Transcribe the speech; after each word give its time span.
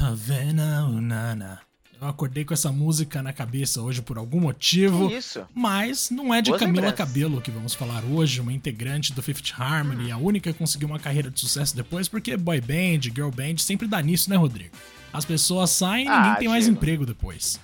Havana 0.00 0.86
Unana. 0.86 1.60
Eu 2.00 2.08
acordei 2.08 2.42
com 2.42 2.54
essa 2.54 2.72
música 2.72 3.22
na 3.22 3.34
cabeça 3.34 3.82
hoje 3.82 4.00
por 4.00 4.16
algum 4.16 4.40
motivo. 4.40 5.10
Que 5.10 5.16
isso? 5.16 5.46
Mas 5.54 6.08
não 6.08 6.32
é 6.32 6.40
de 6.40 6.48
Boas 6.48 6.60
Camila 6.60 6.86
lembranças. 6.86 7.06
Cabello 7.06 7.40
que 7.42 7.50
vamos 7.50 7.74
falar 7.74 8.02
hoje, 8.04 8.40
uma 8.40 8.50
integrante 8.50 9.12
do 9.12 9.22
Fifth 9.22 9.52
Harmony, 9.58 10.10
a 10.10 10.16
única 10.16 10.50
que 10.50 10.58
conseguiu 10.58 10.88
uma 10.88 10.98
carreira 10.98 11.30
de 11.30 11.38
sucesso 11.38 11.76
depois, 11.76 12.08
porque 12.08 12.34
boy 12.38 12.58
band, 12.62 13.02
girl 13.14 13.28
band, 13.28 13.58
sempre 13.58 13.86
dá 13.86 14.00
nisso, 14.00 14.30
né, 14.30 14.36
Rodrigo? 14.36 14.74
As 15.12 15.26
pessoas 15.26 15.68
saem 15.68 16.06
e 16.06 16.08
Ah, 16.08 16.22
ninguém 16.22 16.38
tem 16.38 16.48
mais 16.48 16.66
emprego 16.66 17.04
depois. 17.04 17.60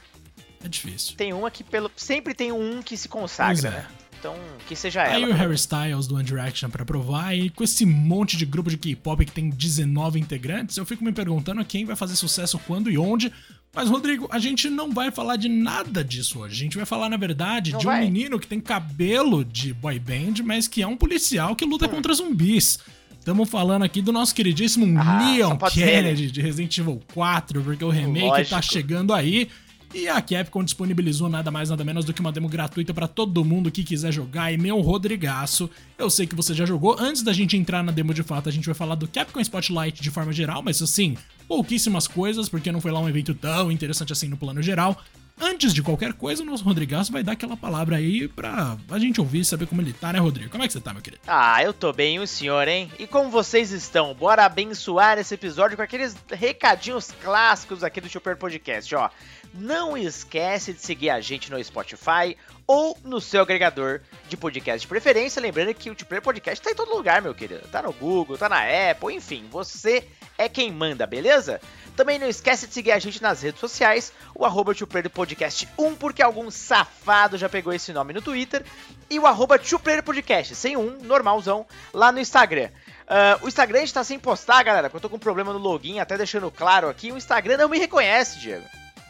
É 0.62 0.68
difícil. 0.68 1.16
Tem 1.16 1.32
uma 1.32 1.50
que 1.50 1.64
pelo. 1.64 1.90
Sempre 1.96 2.34
tem 2.34 2.52
um 2.52 2.82
que 2.82 2.98
se 2.98 3.08
consagra, 3.08 3.68
é. 3.68 3.70
né? 3.70 3.86
Então, 4.26 4.36
que 4.66 4.74
seja 4.74 5.02
Aí 5.02 5.22
ela. 5.22 5.32
o 5.32 5.36
Harry 5.36 5.54
Styles 5.54 6.06
do 6.06 6.16
One 6.16 6.24
Direction 6.24 6.68
pra 6.68 6.84
provar, 6.84 7.36
e 7.36 7.50
com 7.50 7.62
esse 7.62 7.86
monte 7.86 8.36
de 8.36 8.44
grupo 8.44 8.68
de 8.70 8.76
K-pop 8.76 9.24
que 9.24 9.30
tem 9.32 9.48
19 9.50 10.18
integrantes, 10.18 10.76
eu 10.76 10.84
fico 10.84 11.04
me 11.04 11.12
perguntando 11.12 11.64
quem 11.64 11.84
vai 11.84 11.94
fazer 11.96 12.16
sucesso 12.16 12.58
quando 12.66 12.90
e 12.90 12.98
onde. 12.98 13.32
Mas, 13.74 13.88
Rodrigo, 13.90 14.26
a 14.32 14.38
gente 14.38 14.68
não 14.70 14.90
vai 14.92 15.10
falar 15.10 15.36
de 15.36 15.48
nada 15.48 16.02
disso 16.02 16.40
hoje. 16.40 16.54
A 16.54 16.58
gente 16.58 16.76
vai 16.76 16.86
falar, 16.86 17.08
na 17.10 17.16
verdade, 17.16 17.72
Não 17.72 17.78
de 17.78 17.86
um 17.86 17.90
vai? 17.90 18.00
menino 18.00 18.38
que 18.40 18.46
tem 18.46 18.58
cabelo 18.60 19.44
de 19.44 19.72
boy 19.74 19.98
band, 19.98 20.42
mas 20.44 20.66
que 20.66 20.82
é 20.82 20.86
um 20.86 20.96
policial 20.96 21.54
que 21.54 21.64
Hum. 21.64 21.68
luta 21.68 21.86
contra 21.88 22.12
zumbis. 22.14 22.78
Estamos 23.18 23.48
falando 23.50 23.82
aqui 23.82 24.00
do 24.00 24.12
nosso 24.12 24.32
queridíssimo 24.34 24.86
Ah, 25.00 25.30
Leon 25.32 25.48
só 25.50 25.56
pode 25.56 25.74
ser 25.74 25.84
Kennedy 25.86 26.30
de 26.30 26.40
Resident 26.40 26.78
Evil 26.78 27.02
4, 27.12 27.60
porque 27.60 27.84
o 27.84 27.90
remake 27.90 28.48
tá 28.48 28.56
Lógico. 28.56 28.72
chegando 28.72 29.12
aí. 29.12 29.48
E 29.94 30.08
a 30.08 30.20
Capcom 30.20 30.62
disponibilizou 30.62 31.28
nada 31.28 31.50
mais 31.50 31.70
nada 31.70 31.84
menos 31.84 32.04
do 32.04 32.12
que 32.12 32.20
uma 32.20 32.32
demo 32.32 32.48
gratuita 32.48 32.92
pra 32.92 33.08
todo 33.08 33.44
mundo 33.44 33.70
que 33.70 33.84
quiser 33.84 34.12
jogar. 34.12 34.52
E 34.52 34.58
meu 34.58 34.80
Rodrigaço, 34.80 35.70
eu 35.98 36.10
sei 36.10 36.26
que 36.26 36.34
você 36.34 36.52
já 36.54 36.66
jogou. 36.66 36.96
Antes 36.98 37.22
da 37.22 37.32
gente 37.32 37.56
entrar 37.56 37.82
na 37.82 37.92
demo 37.92 38.12
de 38.12 38.22
fato, 38.22 38.48
a 38.48 38.52
gente 38.52 38.66
vai 38.66 38.74
falar 38.74 38.94
do 38.94 39.08
Capcom 39.08 39.40
Spotlight 39.40 40.02
de 40.02 40.10
forma 40.10 40.32
geral, 40.32 40.62
mas 40.62 40.82
assim, 40.82 41.16
pouquíssimas 41.48 42.06
coisas, 42.06 42.48
porque 42.48 42.70
não 42.72 42.80
foi 42.80 42.90
lá 42.90 43.00
um 43.00 43.08
evento 43.08 43.34
tão 43.34 43.70
interessante 43.70 44.12
assim 44.12 44.28
no 44.28 44.36
plano 44.36 44.60
geral. 44.60 45.00
Antes 45.38 45.74
de 45.74 45.82
qualquer 45.82 46.14
coisa, 46.14 46.42
o 46.42 46.46
nosso 46.46 46.64
Rodrigaço 46.64 47.12
vai 47.12 47.22
dar 47.22 47.32
aquela 47.32 47.56
palavra 47.56 47.96
aí 47.96 48.26
pra 48.26 48.76
a 48.90 48.98
gente 48.98 49.20
ouvir 49.20 49.40
e 49.40 49.44
saber 49.44 49.66
como 49.66 49.82
ele 49.82 49.92
tá, 49.92 50.10
né, 50.10 50.18
Rodrigo? 50.18 50.50
Como 50.50 50.64
é 50.64 50.66
que 50.66 50.72
você 50.72 50.80
tá, 50.80 50.94
meu 50.94 51.02
querido? 51.02 51.20
Ah, 51.26 51.62
eu 51.62 51.74
tô 51.74 51.92
bem, 51.92 52.18
o 52.18 52.26
senhor, 52.26 52.66
hein? 52.66 52.90
E 52.98 53.06
como 53.06 53.28
vocês 53.28 53.70
estão? 53.70 54.14
Bora 54.14 54.46
abençoar 54.46 55.18
esse 55.18 55.34
episódio 55.34 55.76
com 55.76 55.82
aqueles 55.82 56.16
recadinhos 56.32 57.10
clássicos 57.22 57.84
aqui 57.84 58.00
do 58.00 58.08
Super 58.08 58.36
Podcast, 58.36 58.94
ó. 58.94 59.10
Não 59.52 59.96
esquece 59.96 60.72
de 60.72 60.80
seguir 60.80 61.10
a 61.10 61.20
gente 61.20 61.50
no 61.50 61.62
Spotify 61.62 62.34
ou 62.66 62.96
no 63.04 63.20
seu 63.20 63.42
agregador 63.42 64.00
de 64.28 64.36
podcast 64.36 64.80
de 64.80 64.88
preferência. 64.88 65.40
Lembrando 65.40 65.72
que 65.74 65.90
o 65.90 65.96
Super 65.98 66.20
Podcast 66.20 66.62
tá 66.62 66.70
em 66.70 66.74
todo 66.74 66.94
lugar, 66.94 67.22
meu 67.22 67.34
querido. 67.34 67.66
Tá 67.68 67.82
no 67.82 67.92
Google, 67.92 68.36
tá 68.36 68.48
na 68.48 68.60
Apple, 68.90 69.14
enfim, 69.14 69.46
você 69.50 70.06
é 70.36 70.48
quem 70.48 70.72
manda, 70.72 71.06
beleza? 71.06 71.60
Também 71.96 72.18
não 72.18 72.28
esquece 72.28 72.66
de 72.66 72.74
seguir 72.74 72.92
a 72.92 72.98
gente 72.98 73.22
nas 73.22 73.40
redes 73.40 73.60
sociais, 73.60 74.12
o 74.34 74.44
arroba 74.44 74.72
Podcast 75.12 75.66
1, 75.78 75.94
porque 75.94 76.22
algum 76.22 76.50
safado 76.50 77.38
já 77.38 77.48
pegou 77.48 77.72
esse 77.72 77.92
nome 77.92 78.12
no 78.12 78.20
Twitter, 78.20 78.62
e 79.08 79.18
o 79.18 79.26
arroba 79.26 79.58
Podcast, 80.04 80.54
sem 80.54 80.76
um, 80.76 80.98
normalzão, 81.02 81.64
lá 81.94 82.12
no 82.12 82.20
Instagram. 82.20 82.68
Ah, 83.08 83.38
o 83.40 83.48
Instagram 83.48 83.82
está 83.82 84.02
sem 84.02 84.18
postar, 84.18 84.62
galera, 84.62 84.90
porque 84.90 84.96
eu 84.96 85.00
tô 85.00 85.08
com 85.08 85.16
um 85.16 85.20
problema 85.20 85.52
no 85.52 85.58
login, 85.58 86.00
até 86.00 86.18
deixando 86.18 86.50
claro 86.50 86.88
aqui, 86.88 87.12
o 87.12 87.16
Instagram 87.16 87.56
não 87.56 87.68
me 87.68 87.78
reconhece, 87.78 88.38
Diego. 88.40 88.64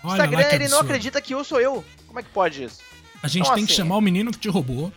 O 0.05 0.09
Olha 0.09 0.23
Instagram, 0.23 0.49
que 0.49 0.55
ele 0.55 0.69
não 0.69 0.79
acredita 0.79 1.21
que 1.21 1.34
eu 1.34 1.43
sou 1.43 1.61
eu. 1.61 1.84
Como 2.07 2.21
é 2.21 2.23
que 2.23 2.29
pode 2.29 2.62
isso? 2.62 2.81
A 3.22 3.28
gente 3.28 3.42
Então, 3.45 3.55
tem 3.55 3.67
que 3.67 3.72
assim- 3.72 3.83
chamar 3.83 3.97
o 3.97 4.00
menino 4.00 4.31
que 4.31 4.39
te 4.39 4.48
roubou 4.48 4.92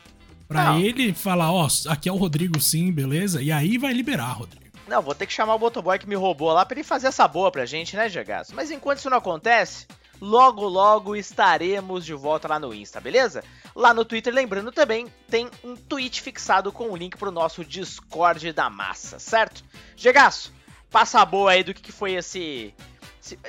pra 0.48 0.66
Não. 0.66 0.80
ele 0.80 1.14
falar, 1.14 1.52
ó, 1.52 1.68
aqui 1.88 2.08
é 2.10 2.12
o 2.12 2.16
Rodrigo 2.18 2.60
sim, 2.60 2.92
beleza? 2.92 3.42
E 3.42 3.52
aí 3.52 3.78
vai 3.78 3.94
liberar, 3.94 4.34
Rodrigo. 4.34 4.66
Não, 4.88 5.02
vou 5.02 5.14
ter 5.14 5.28
que 5.28 5.34
chamar 5.34 5.56
o 5.56 5.60
motoboy 5.60 6.00
que 6.00 6.10
me 6.10 6.16
roubou 6.16 6.52
lá 6.52 6.66
pra 6.66 6.76
ele 6.76 6.84
fazer 6.84 7.08
essa 7.08 7.28
boa 7.28 7.52
pra 7.52 7.66
gente, 7.66 7.96
né, 7.96 8.10
Gegaço? 8.10 8.56
Mas 8.56 8.72
enquanto 8.72 8.98
isso 8.98 9.10
não 9.10 9.18
acontece, 9.20 9.86
logo 10.20 10.68
logo 10.68 11.16
estaremos 11.16 12.04
de 12.04 12.14
volta 12.16 12.48
lá 12.48 12.60
no 12.60 12.74
Insta, 12.74 13.00
beleza? 13.00 13.44
Lá 13.76 13.94
no 13.94 14.04
Twitter, 14.04 14.34
lembrando 14.34 14.72
também, 14.72 15.06
tem 15.30 15.48
um 15.64 15.76
tweet 15.76 16.20
fixado 16.22 16.72
com 16.72 16.90
o 16.90 16.96
link 16.98 17.16
pro 17.18 17.32
nosso 17.32 17.64
Discord 17.64 18.52
da 18.52 18.68
massa, 18.70 19.20
certo? 19.20 19.64
Gegaço, 19.96 20.52
passa 20.90 21.20
a 21.22 21.26
boa 21.26 21.52
aí 21.52 21.64
do 21.64 21.74
que, 21.74 21.82
que 21.84 21.92
foi 21.92 22.14
esse- 22.14 22.74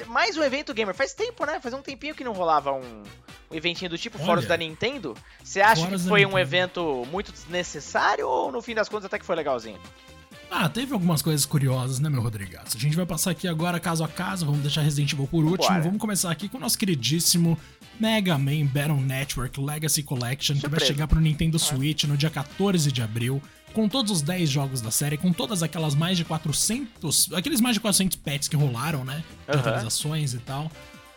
Mais 0.07 0.37
um 0.37 0.43
evento 0.43 0.75
gamer. 0.75 0.95
Faz 0.95 1.15
tempo, 1.15 1.45
né? 1.45 1.61
Faz 1.61 1.75
um 1.75 1.83
tempinho 1.83 2.15
que 2.15 2.25
não 2.25 2.33
rolava 2.33 2.73
um, 2.73 3.03
um 3.51 3.55
eventinho 3.55 3.91
do 3.91 3.99
tipo 3.99 4.19
fora 4.19 4.41
Olha. 4.41 4.49
da 4.49 4.57
Nintendo. 4.57 5.17
Você 5.43 5.61
acha 5.61 5.87
que 5.87 5.99
foi 5.99 6.27
um 6.27 6.39
evento 6.39 7.07
muito 7.11 7.33
desnecessário 7.33 8.29
ou 8.29 8.51
no 8.51 8.61
fim 8.61 8.75
das 8.75 8.89
contas 8.89 9.07
até 9.07 9.19
que 9.19 9.25
foi 9.25 9.37
legalzinho? 9.37 9.79
Ah, 10.51 10.69
teve 10.69 10.93
algumas 10.93 11.23
coisas 11.23 11.47
curiosas, 11.47 12.01
né, 12.01 12.09
meu 12.09 12.21
Rodrigaço? 12.21 12.77
A 12.77 12.81
gente 12.81 12.97
vai 12.97 13.07
passar 13.07 13.31
aqui 13.31 13.47
agora 13.47 13.79
caso 13.79 14.03
a 14.03 14.09
caso, 14.09 14.45
vamos 14.45 14.63
deixar 14.63 14.81
Resident 14.81 15.13
Evil 15.13 15.29
por 15.29 15.45
último. 15.45 15.69
Bora. 15.69 15.81
Vamos 15.81 16.01
começar 16.01 16.29
aqui 16.29 16.49
com 16.49 16.59
o 16.59 16.61
nosso 16.61 16.77
queridíssimo 16.77 17.57
Mega 18.01 18.37
Man 18.37 18.67
Battle 18.67 19.01
Network 19.01 19.61
Legacy 19.61 20.03
Collection, 20.03 20.57
que 20.57 20.63
vai 20.63 20.71
Surpresa. 20.71 20.87
chegar 20.87 21.07
pro 21.07 21.21
Nintendo 21.21 21.57
Switch 21.57 22.03
no 22.05 22.17
dia 22.17 22.31
14 22.31 22.91
de 22.91 23.01
abril, 23.01 23.41
com 23.73 23.89
todos 23.89 24.11
os 24.11 24.23
10 24.23 24.49
jogos 24.49 24.81
da 24.81 24.91
série, 24.91 25.17
com 25.17 25.33
todas 25.33 25.63
aquelas 25.63 25.95
mais 25.95 26.17
de 26.17 26.25
400, 26.25 27.33
aqueles 27.35 27.61
mais 27.61 27.75
de 27.75 27.81
400 27.81 28.17
pets 28.19 28.49
que 28.49 28.57
rolaram, 28.57 29.05
né, 29.05 29.23
de 29.47 29.53
Aham. 29.53 29.61
atualizações 29.61 30.35
e 30.35 30.39
tal. 30.39 30.71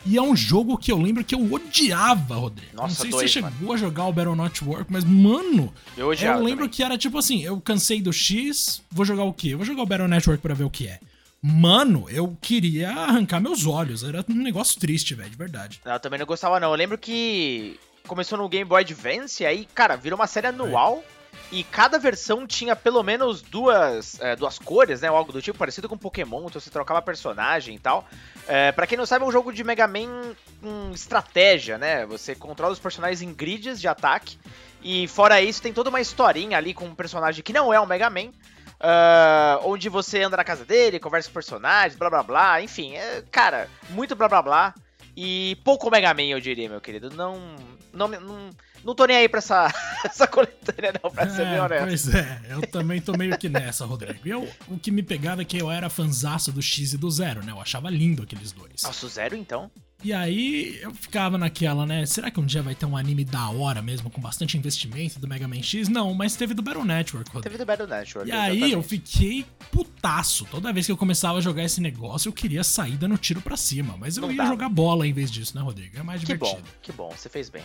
E 0.06 0.18
é 0.18 0.22
um 0.22 0.36
jogo 0.36 0.78
que 0.78 0.91
eu 0.91 0.97
lembro 1.02 1.24
que 1.24 1.34
eu 1.34 1.53
odiava, 1.53 2.36
Rodrigo. 2.36 2.72
Não 2.75 2.84
Nossa, 2.84 3.02
sei 3.03 3.09
dois, 3.09 3.31
se 3.31 3.36
você 3.36 3.41
mano. 3.41 3.56
chegou 3.58 3.74
a 3.74 3.78
jogar 3.78 4.06
o 4.06 4.12
Battle 4.12 4.36
Network, 4.36 4.91
mas, 4.91 5.06
mano, 5.06 5.74
Eu 5.96 6.09
odiava 6.09 6.40
eu 6.40 6.44
lembro 6.44 6.66
também. 6.66 6.69
que 6.72 6.84
era 6.84 6.97
tipo 6.97 7.18
assim, 7.18 7.41
eu 7.41 7.59
cansei 7.62 8.02
do 8.02 8.12
X, 8.12 8.81
vou 8.91 9.06
jogar 9.06 9.24
o 9.24 9.31
quê? 9.34 9.50
Eu 9.53 9.58
vou 9.59 9.66
jogar 9.66 9.81
o 9.81 9.85
Battle 9.85 10.08
Network 10.09 10.41
pra 10.41 10.53
ver 10.53 10.66
o 10.66 10.70
que 10.70 10.88
é. 10.88 11.00
Mano, 11.41 12.06
eu 12.09 12.38
queria 12.41 12.90
arrancar 12.91 13.40
meus 13.40 13.66
olhos. 13.66 14.03
Era 14.03 14.24
um 14.30 14.34
negócio 14.35 14.80
triste, 14.80 15.14
velho, 15.14 15.30
de 15.30 15.35
verdade. 15.38 15.81
Não, 15.85 15.94
eu 15.94 16.00
também 16.00 16.20
não 16.20 16.25
gostava 16.25 16.59
não. 16.59 16.70
Eu 16.72 16.75
lembro 16.75 16.97
que 16.97 17.78
começou 18.08 18.38
no 18.38 18.47
Game 18.50 18.64
Boy 18.66 18.81
Advance, 18.81 19.46
aí, 19.46 19.66
cara, 19.74 19.96
virou 19.97 20.18
uma 20.20 20.28
série 20.28 20.47
anual. 20.47 21.03
E 21.52 21.64
cada 21.64 22.00
versão 22.00 22.48
tinha 22.48 22.76
pelo 22.76 23.04
menos 23.04 23.42
duas, 23.42 24.20
é, 24.20 24.36
duas 24.36 24.58
cores, 24.58 25.02
né? 25.02 25.12
Ou 25.12 25.18
algo 25.18 25.32
do 25.32 25.42
tipo, 25.42 25.58
parecido 25.58 25.88
com 25.88 25.98
Pokémon, 25.98 26.46
então 26.48 26.60
você 26.60 26.70
trocava 26.70 27.02
personagem 27.02 27.76
e 27.76 27.80
tal. 27.80 28.08
É, 28.48 28.72
pra 28.72 28.88
quem 28.88 28.98
não 28.98 29.06
sabe, 29.06 29.24
é 29.24 29.28
um 29.28 29.32
jogo 29.32 29.54
de 29.54 29.64
Mega 29.64 29.88
Man 29.88 30.36
com 30.62 30.92
estratégia, 30.94 31.78
né? 31.78 32.06
Você 32.08 32.34
controla 32.34 32.74
os 32.74 32.80
personagens 32.80 33.22
em 33.22 33.34
grids 33.34 33.80
de 33.80 33.88
ataque. 33.88 34.38
E 34.82 35.08
fora 35.08 35.42
isso, 35.42 35.62
tem 35.62 35.72
toda 35.72 35.90
uma 35.90 36.02
historinha 36.02 36.58
ali 36.58 36.74
com 36.74 36.86
um 36.86 36.96
personagem 36.96 37.44
que 37.44 37.54
não 37.54 37.72
é 37.74 37.80
um 37.80 37.86
Mega 37.86 38.10
Man. 38.10 38.32
ah, 38.80 39.60
onde 39.64 39.88
você 39.90 40.22
anda 40.24 40.36
na 40.36 40.44
casa 40.44 40.66
dele, 40.66 41.00
conversa 41.00 41.30
com 41.30 41.34
personagens, 41.34 41.98
blá 41.98 42.10
blá 42.10 42.24
blá. 42.24 42.62
Enfim, 42.62 42.96
é, 42.96 43.24
cara, 43.32 43.70
muito 43.92 44.16
blá 44.16 44.28
blá 44.28 44.42
blá. 44.42 44.74
E 45.16 45.57
pouco 45.63 45.90
Mega 45.91 46.13
Man, 46.13 46.24
eu 46.24 46.40
diria, 46.40 46.68
meu 46.69 46.81
querido. 46.81 47.09
Não. 47.12 47.56
Não, 47.94 48.07
não, 48.07 48.50
não 48.84 48.96
tô 48.96 49.06
nem 49.06 49.18
aí 49.18 49.29
pra 49.29 49.38
essa, 49.38 49.72
essa 50.03 50.25
coletânea, 50.28 50.94
não, 51.01 51.12
pra 51.12 51.29
ser 51.29 51.46
bem 51.46 51.56
É, 51.56 51.62
honesto. 51.62 51.85
pois 51.85 52.16
é, 52.16 52.41
eu 52.50 52.62
também 52.68 53.00
tô 53.00 53.13
meio 53.16 53.38
que 53.38 53.47
nessa, 53.47 53.85
Rodrigo. 53.85 54.19
Eu, 54.25 54.50
o 54.68 54.79
que 54.79 54.90
me 54.90 55.03
pegava 55.03 55.44
é 55.44 55.46
que 55.46 55.57
eu 55.57 55.69
era 55.69 55.90
fanzaço 55.90 56.52
do 56.52 56.62
X 56.62 56.94
e 56.94 56.97
do 56.97 57.09
Zero, 57.12 57.46
né? 57.46 57.52
Eu 57.52 57.62
achava 57.62 57.90
lindo 57.91 58.23
aqueles 58.23 58.52
dois. 58.52 58.81
Nossa, 58.81 59.06
o 59.06 59.09
zero 59.09 59.35
então? 59.35 59.69
E 60.03 60.12
aí 60.12 60.80
eu 60.81 60.94
ficava 60.94 61.38
naquela, 61.38 61.86
né? 61.86 62.06
Será 62.06 62.30
que 62.30 62.40
um 62.40 62.46
dia 62.46 62.62
vai 62.62 62.75
ter 62.75 62.86
um 62.86 62.97
anime 62.97 63.24
da 63.24 63.50
hora 63.50 63.81
mesmo, 63.81 64.09
com 64.09 64.19
bastante 64.19 64.58
investimento 64.58 65.18
do 65.18 65.28
Mega 65.28 65.47
Man 65.47 65.62
X? 65.64 65.88
Não, 65.88 66.14
mas 66.14 66.36
teve 66.36 66.53
do 66.53 66.62
Battle 66.62 66.84
Network, 66.84 67.30
Rodrigo. 67.30 67.44
Teve 67.44 67.58
do 67.58 67.66
Battle 67.66 67.88
Network. 67.88 68.28
E 68.28 68.31
aí 68.31 68.59
eu 68.59 68.66
exatamente. 68.80 68.88
fiquei 68.90 69.46
putaço. 69.72 70.46
Toda 70.52 70.74
vez 70.74 70.86
que 70.86 70.91
eu 70.91 70.97
começava 70.97 71.38
a 71.38 71.41
jogar 71.41 71.64
esse 71.64 71.80
negócio, 71.80 72.28
eu 72.28 72.34
queria 72.34 72.64
sair 72.66 72.97
dando 72.97 73.18
tiro 73.18 73.40
pra 73.41 73.56
cima. 73.56 73.96
Mas 73.97 74.18
eu 74.18 74.22
Não 74.22 74.31
ia 74.31 74.38
dava. 74.38 74.50
jogar 74.50 74.68
bola 74.69 75.08
em 75.08 75.14
vez 75.14 75.31
disso, 75.31 75.56
né, 75.56 75.62
Rodrigo? 75.64 75.97
É 75.97 76.03
mais 76.03 76.20
Que 76.20 76.28
divertido. 76.34 76.62
bom, 76.62 76.68
que 76.81 76.91
bom, 76.91 77.09
você 77.16 77.30
fez 77.30 77.50
bem. 77.50 77.64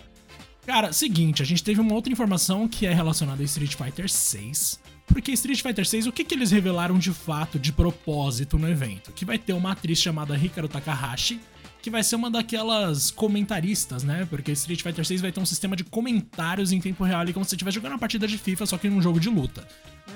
Cara, 0.65 0.93
seguinte, 0.93 1.43
a 1.43 1.47
gente 1.47 1.65
teve 1.65 1.81
uma 1.81 1.95
outra 1.95 2.13
informação 2.13 2.69
que 2.69 2.87
é 2.87 2.93
relacionada 2.95 3.43
a 3.43 3.45
Street 3.45 3.75
Fighter 3.75 4.09
6. 4.09 4.79
Porque 5.07 5.33
Street 5.33 5.63
Fighter 5.63 5.87
6, 5.87 6.07
o 6.07 6.13
que, 6.13 6.23
que 6.23 6.35
eles 6.35 6.51
revelaram 6.51 6.99
de 6.99 7.13
fato, 7.15 7.59
de 7.59 7.73
propósito 7.73 8.59
no 8.59 8.69
evento? 8.69 9.11
Que 9.13 9.25
vai 9.25 9.39
ter 9.39 9.55
uma 9.55 9.73
atriz 9.73 9.99
chamada 9.99 10.37
Hikaru 10.37 10.69
Takahashi, 10.69 11.41
que 11.81 11.91
vai 11.91 12.03
ser 12.03 12.17
uma 12.17 12.31
daquelas 12.31 13.11
comentaristas, 13.11 14.03
né? 14.03 14.27
Porque 14.29 14.53
Street 14.53 14.83
Fighter 14.83 15.05
6 15.05 15.21
vai 15.21 15.33
ter 15.33 15.41
um 15.41 15.47
sistema 15.47 15.77
de 15.77 15.85
comentários 15.85 16.73
em 16.73 16.81
tempo 16.81 17.05
real, 17.05 17.21
ali, 17.21 17.33
como 17.33 17.45
se 17.45 17.51
você 17.51 17.57
estivesse 17.57 17.77
jogando 17.77 17.93
uma 17.93 17.99
partida 17.99 18.27
de 18.27 18.37
FIFA, 18.37 18.67
só 18.67 18.77
que 18.79 18.89
num 18.89 19.01
jogo 19.01 19.21
de 19.21 19.29
luta. 19.29 19.67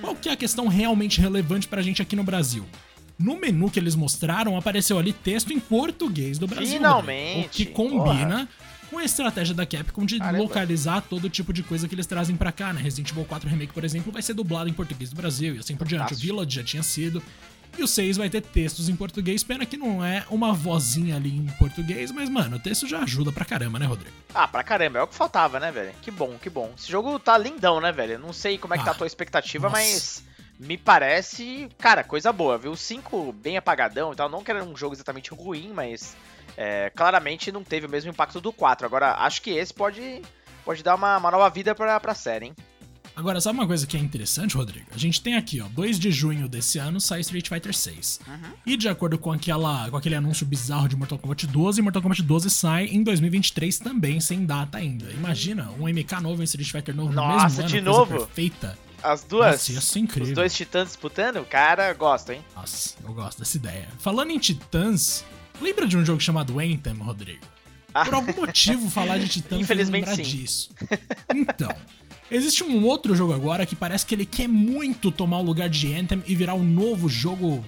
Qual 0.00 0.14
que 0.16 0.28
é 0.28 0.32
a 0.32 0.36
questão 0.36 0.66
realmente 0.69 1.20
relevante 1.20 1.69
pra 1.69 1.82
gente 1.82 2.02
aqui 2.02 2.16
no 2.16 2.25
Brasil? 2.25 2.66
No 3.19 3.38
menu 3.38 3.70
que 3.70 3.78
eles 3.78 3.94
mostraram, 3.94 4.56
apareceu 4.56 4.98
ali 4.98 5.12
texto 5.12 5.52
em 5.52 5.60
português 5.60 6.38
do 6.38 6.46
Brasil. 6.48 6.78
Finalmente! 6.78 7.34
Rodrigo, 7.34 7.46
O 7.46 7.50
que 7.50 7.66
combina 7.66 8.48
com 8.90 8.98
a 8.98 9.04
estratégia 9.04 9.54
da 9.54 9.64
Capcom 9.64 10.04
de 10.04 10.19
Caramba. 10.19 10.42
localizar 10.42 11.00
todo 11.02 11.31
tipo 11.31 11.52
de 11.52 11.62
coisa 11.62 11.86
que 11.86 11.94
eles 11.94 12.06
trazem 12.06 12.36
pra 12.36 12.50
cá, 12.50 12.72
né? 12.72 12.81
Resident 12.81 13.10
Evil 13.10 13.25
4 13.25 13.48
Remake, 13.48 13.72
por 13.72 13.84
exemplo, 13.84 14.10
vai 14.12 14.20
ser 14.22 14.34
dublado 14.34 14.69
em 14.69 14.72
português 14.72 15.10
do 15.10 15.16
Brasil 15.16 15.54
e 15.54 15.58
assim 15.58 15.76
por 15.76 15.86
diante. 15.86 16.14
O. 16.14 16.16
Village 16.16 16.56
já 16.56 16.64
tinha 16.64 16.82
sido. 16.82 17.22
E 17.76 17.82
o 17.82 17.86
6 17.88 18.19
vai 18.19 18.28
ter 18.28 18.42
textos 18.42 18.88
em 18.88 18.94
português, 18.94 19.42
pena 19.42 19.64
que 19.64 19.76
não 19.78 20.04
é 20.04 20.24
uma 20.30 20.52
vozinha 20.52 21.16
ali 21.16 21.34
em 21.36 21.46
português, 21.58 22.10
mas, 22.12 22.28
mano, 22.28 22.56
o 22.56 22.60
texto 22.60 22.86
já 22.86 23.00
ajuda 23.00 23.32
pra 23.32 23.44
caramba, 23.46 23.78
né, 23.78 23.86
Rodrigo? 23.86 24.14
Ah, 24.34 24.46
pra 24.46 24.62
caramba, 24.62 24.98
é 24.98 25.02
o 25.02 25.06
que 25.06 25.14
faltava, 25.14 25.58
né, 25.58 25.72
velho? 25.72 25.92
Que 26.02 26.10
bom, 26.10 26.36
que 26.40 26.50
bom. 26.50 26.70
Esse 26.76 26.90
jogo 26.90 27.19
tá 27.19 27.36
lindão, 27.38 27.80
né, 27.80 27.90
velho? 27.90 28.19
Não 28.19 28.32
sei 28.32 28.58
como 28.58 28.74
é 28.74 28.78
que 28.78 28.84
tá 28.84 28.90
Ah, 28.90 28.94
a 28.94 28.96
tua 28.96 29.06
expectativa, 29.06 29.69
nossa. 29.70 29.80
mas 29.80 30.22
me 30.60 30.76
parece, 30.76 31.69
cara, 31.78 32.04
coisa 32.04 32.30
boa, 32.30 32.58
viu? 32.58 32.76
5 32.76 33.32
bem 33.32 33.56
apagadão 33.56 34.12
e 34.12 34.16
tal, 34.16 34.28
não 34.28 34.44
que 34.44 34.50
era 34.50 34.62
um 34.62 34.76
jogo 34.76 34.94
exatamente 34.94 35.30
ruim, 35.34 35.72
mas 35.74 36.14
é, 36.56 36.90
claramente 36.90 37.50
não 37.50 37.64
teve 37.64 37.86
o 37.86 37.90
mesmo 37.90 38.10
impacto 38.10 38.38
do 38.40 38.52
4. 38.52 38.86
Agora, 38.86 39.14
acho 39.14 39.40
que 39.40 39.50
esse 39.50 39.72
pode, 39.72 40.20
pode 40.62 40.82
dar 40.82 40.94
uma, 40.94 41.16
uma 41.16 41.30
nova 41.30 41.48
vida 41.48 41.74
pra, 41.74 41.98
pra 41.98 42.14
série, 42.14 42.46
hein? 42.46 42.56
Agora, 43.14 43.40
sabe 43.40 43.58
uma 43.58 43.66
coisa 43.66 43.86
que 43.86 43.96
é 43.96 44.00
interessante, 44.00 44.56
Rodrigo? 44.56 44.86
A 44.94 44.98
gente 44.98 45.20
tem 45.20 45.36
aqui, 45.36 45.60
ó, 45.60 45.68
2 45.68 45.98
de 45.98 46.10
junho 46.10 46.48
desse 46.48 46.78
ano 46.78 47.00
sai 47.00 47.20
Street 47.20 47.46
Fighter 47.48 47.74
6. 47.74 48.20
Uhum. 48.26 48.52
E 48.64 48.76
de 48.76 48.88
acordo 48.88 49.18
com, 49.18 49.30
aquela, 49.30 49.90
com 49.90 49.96
aquele 49.96 50.14
anúncio 50.14 50.46
bizarro 50.46 50.88
de 50.88 50.96
Mortal 50.96 51.18
Kombat 51.18 51.46
12, 51.46 51.82
Mortal 51.82 52.00
Kombat 52.02 52.22
12 52.22 52.50
sai 52.50 52.86
em 52.86 53.02
2023 53.02 53.78
também, 53.78 54.18
sem 54.20 54.46
data 54.46 54.78
ainda. 54.78 55.10
Imagina, 55.12 55.70
um 55.78 55.86
MK 55.86 56.20
novo 56.22 56.40
em 56.40 56.44
Street 56.44 56.70
Fighter 56.70 56.94
novo 56.94 57.12
Nossa, 57.12 57.32
no 57.32 57.44
mesmo 57.44 57.60
ano, 57.60 57.68
de 57.68 57.80
novo? 57.80 58.18
perfeita. 58.26 58.78
As 59.02 59.24
duas? 59.24 59.52
Nossa, 59.52 59.72
ia 59.72 59.80
ser 59.80 59.98
incrível. 59.98 60.28
Os 60.28 60.34
dois 60.34 60.54
titãs 60.54 60.88
disputando? 60.88 61.44
Cara, 61.44 61.92
gosto, 61.92 62.30
hein? 62.30 62.42
Nossa, 62.56 62.94
eu 63.02 63.12
gosto 63.12 63.40
dessa 63.40 63.56
ideia. 63.56 63.88
Falando 63.98 64.30
em 64.30 64.38
titãs, 64.38 65.24
lembra 65.60 65.86
de 65.86 65.96
um 65.96 66.04
jogo 66.04 66.20
chamado 66.20 66.58
Anthem, 66.58 66.94
Rodrigo? 66.94 67.44
Por 67.92 68.14
algum 68.14 68.32
motivo, 68.40 68.88
falar 68.88 69.18
de 69.18 69.28
titãs 69.28 69.60
Infelizmente, 69.60 70.08
lembrar 70.08 70.24
sim. 70.24 70.38
disso. 70.38 70.70
Então, 71.34 71.74
existe 72.37 72.64
um 72.64 72.84
outro 72.84 73.14
jogo 73.14 73.32
agora 73.32 73.64
que 73.67 73.76
parece 73.76 74.05
que 74.06 74.14
ele 74.14 74.26
quer 74.26 74.49
muito 74.49 75.11
tomar 75.11 75.38
o 75.38 75.43
lugar 75.43 75.69
de 75.69 75.94
Anthem 75.94 76.23
e 76.26 76.34
virar 76.34 76.55
um 76.55 76.64
novo 76.64 77.08
jogo 77.08 77.64